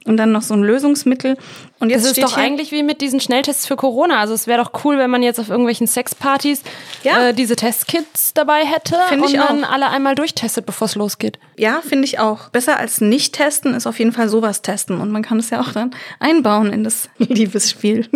[0.07, 1.37] Und dann noch so ein Lösungsmittel.
[1.81, 4.19] Und jetzt Das ist doch eigentlich wie mit diesen Schnelltests für Corona.
[4.21, 6.63] Also es wäre doch cool, wenn man jetzt auf irgendwelchen Sexpartys
[7.03, 7.29] Ja.
[7.29, 9.73] äh, diese Testkits dabei hätte Find ich und dann auch.
[9.73, 11.39] alle einmal durchtestet, bevor es losgeht.
[11.57, 12.49] Ja, finde ich auch.
[12.51, 15.01] Besser als nicht testen ist auf jeden Fall sowas testen.
[15.01, 15.91] Und man kann es ja auch dann
[16.21, 18.09] einbauen in das Liebesspiel.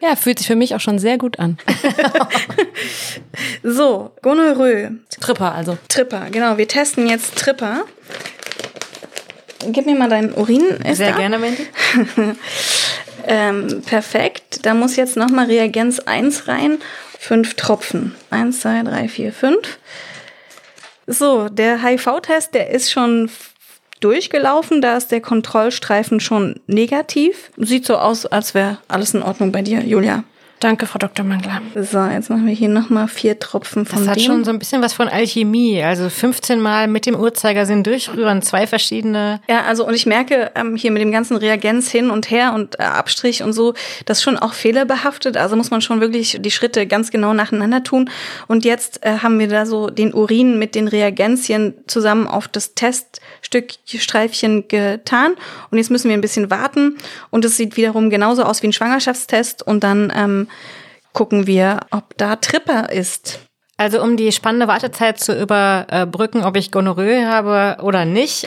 [0.00, 1.58] Ja, fühlt sich für mich auch schon sehr gut an.
[3.62, 4.98] so, Gonorrhoe.
[5.20, 5.76] Tripper also.
[5.88, 6.56] Tripper, genau.
[6.56, 7.84] Wir testen jetzt Tripper.
[9.70, 10.64] Gib mir mal deinen Urin.
[10.88, 11.18] Ist Sehr da?
[11.18, 11.66] gerne, Mandy.
[13.30, 14.60] Ähm, perfekt.
[14.64, 16.78] Da muss jetzt nochmal Reagenz 1 rein.
[17.18, 18.14] Fünf Tropfen.
[18.30, 19.78] Eins, zwei, drei, vier, fünf.
[21.06, 23.28] So, der HIV-Test, der ist schon
[24.00, 24.80] durchgelaufen.
[24.80, 27.50] Da ist der Kontrollstreifen schon negativ.
[27.56, 30.24] Sieht so aus, als wäre alles in Ordnung bei dir, Julia.
[30.60, 31.24] Danke, Frau Dr.
[31.24, 31.62] Mangler.
[31.76, 34.24] So, jetzt machen wir hier nochmal vier Tropfen von Das hat dem.
[34.24, 35.80] schon so ein bisschen was von Alchemie.
[35.84, 39.40] Also 15 Mal mit dem Uhrzeigersinn durchrühren, zwei verschiedene.
[39.48, 42.80] Ja, also und ich merke ähm, hier mit dem ganzen Reagenz hin und her und
[42.80, 45.36] äh, Abstrich und so, das ist schon auch fehlerbehaftet.
[45.36, 48.10] Also muss man schon wirklich die Schritte ganz genau nacheinander tun.
[48.48, 52.74] Und jetzt äh, haben wir da so den Urin mit den Reagenzien zusammen auf das
[52.74, 55.34] Teststückstreifchen getan.
[55.70, 56.96] Und jetzt müssen wir ein bisschen warten.
[57.30, 59.64] Und es sieht wiederum genauso aus wie ein Schwangerschaftstest.
[59.64, 60.47] Und dann ähm,
[61.12, 63.40] gucken wir, ob da Tripper ist.
[63.76, 68.46] Also um die spannende Wartezeit zu überbrücken, ob ich Gonorrhoe habe oder nicht.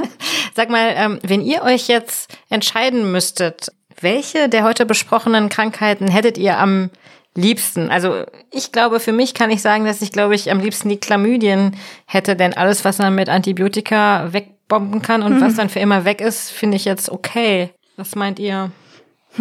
[0.54, 6.38] Sag mal, ähm, wenn ihr euch jetzt entscheiden müsstet, welche der heute besprochenen Krankheiten hättet
[6.38, 6.90] ihr am
[7.34, 7.90] liebsten?
[7.90, 11.00] Also ich glaube, für mich kann ich sagen, dass ich, glaube ich, am liebsten die
[11.00, 11.76] Chlamydien
[12.06, 16.20] hätte, denn alles, was man mit Antibiotika wegbomben kann und was dann für immer weg
[16.20, 17.70] ist, finde ich jetzt okay.
[17.96, 18.70] Was meint ihr?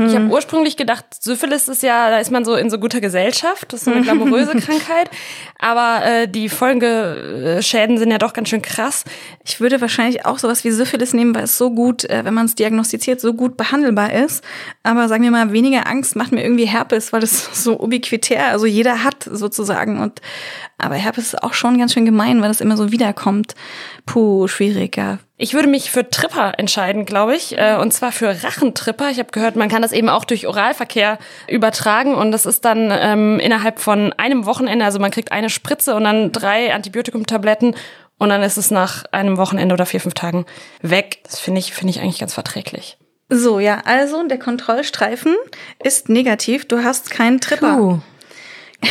[0.05, 3.73] Ich habe ursprünglich gedacht, Syphilis ist ja, da ist man so in so guter Gesellschaft,
[3.73, 5.09] das ist so eine glamouröse Krankheit.
[5.59, 9.05] Aber äh, die Folgeschäden sind ja doch ganz schön krass.
[9.45, 12.45] Ich würde wahrscheinlich auch sowas wie Syphilis nehmen, weil es so gut, äh, wenn man
[12.45, 14.43] es diagnostiziert, so gut behandelbar ist.
[14.83, 18.65] Aber sagen wir mal, weniger Angst macht mir irgendwie Herpes, weil das so ubiquitär, also
[18.65, 19.99] jeder hat sozusagen.
[19.99, 20.21] Und
[20.77, 23.55] aber Herpes ist auch schon ganz schön gemein, weil das immer so wiederkommt.
[24.05, 25.19] Puh, schwieriger.
[25.39, 27.57] Ich würde mich für Tripper entscheiden, glaube ich.
[27.57, 29.11] äh, Und zwar für Rachentripper.
[29.11, 32.15] Ich habe gehört, man kann das eben auch durch Oralverkehr übertragen.
[32.15, 36.05] Und das ist dann ähm, innerhalb von einem Wochenende, also man kriegt eine Spritze und
[36.05, 37.75] dann drei Antibiotikumtabletten.
[38.17, 40.47] Und dann ist es nach einem Wochenende oder vier, fünf Tagen
[40.81, 41.19] weg.
[41.23, 42.97] Das finde ich, finde ich eigentlich ganz verträglich.
[43.29, 45.35] So, ja, also der Kontrollstreifen
[45.83, 46.67] ist negativ.
[46.67, 47.75] Du hast keinen Tripper.
[47.75, 47.99] Puh.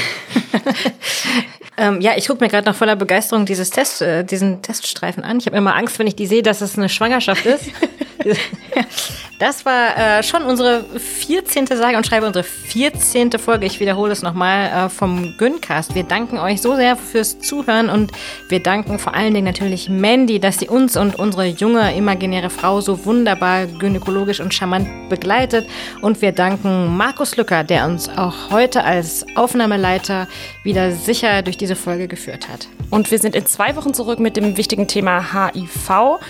[1.77, 5.39] ähm, ja, ich gucke mir gerade noch voller Begeisterung dieses Test, äh, diesen Teststreifen an.
[5.39, 7.64] Ich habe immer Angst, wenn ich die sehe, dass es eine Schwangerschaft ist.
[9.38, 11.66] das war äh, schon unsere 14.
[11.66, 13.32] Sage und schreibe unsere 14.
[13.32, 13.66] Folge.
[13.66, 15.94] Ich wiederhole es nochmal äh, vom Güncast.
[15.94, 18.12] Wir danken euch so sehr fürs Zuhören und
[18.48, 22.80] wir danken vor allen Dingen natürlich Mandy, dass sie uns und unsere junge imaginäre Frau
[22.80, 25.66] so wunderbar gynäkologisch und charmant begleitet.
[26.02, 30.28] Und wir danken Markus Lücker, der uns auch heute als Aufnahmeleiter
[30.62, 32.68] wieder sicher durch diese Folge geführt hat.
[32.90, 36.20] Und wir sind in zwei Wochen zurück mit dem wichtigen Thema HIV.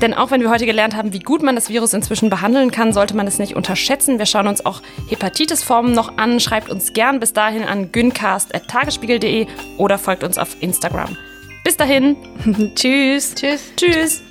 [0.00, 2.92] Denn auch wenn wir heute gelernt haben, wie gut man das Virus inzwischen behandeln kann,
[2.92, 4.18] sollte man es nicht unterschätzen.
[4.18, 6.38] Wir schauen uns auch Hepatitisformen noch an.
[6.38, 9.46] Schreibt uns gern bis dahin an gyncast.tagesspiegel.de
[9.78, 11.16] oder folgt uns auf Instagram.
[11.64, 12.16] Bis dahin.
[12.74, 13.34] Tschüss.
[13.34, 13.72] Tschüss.
[13.76, 14.22] Tschüss.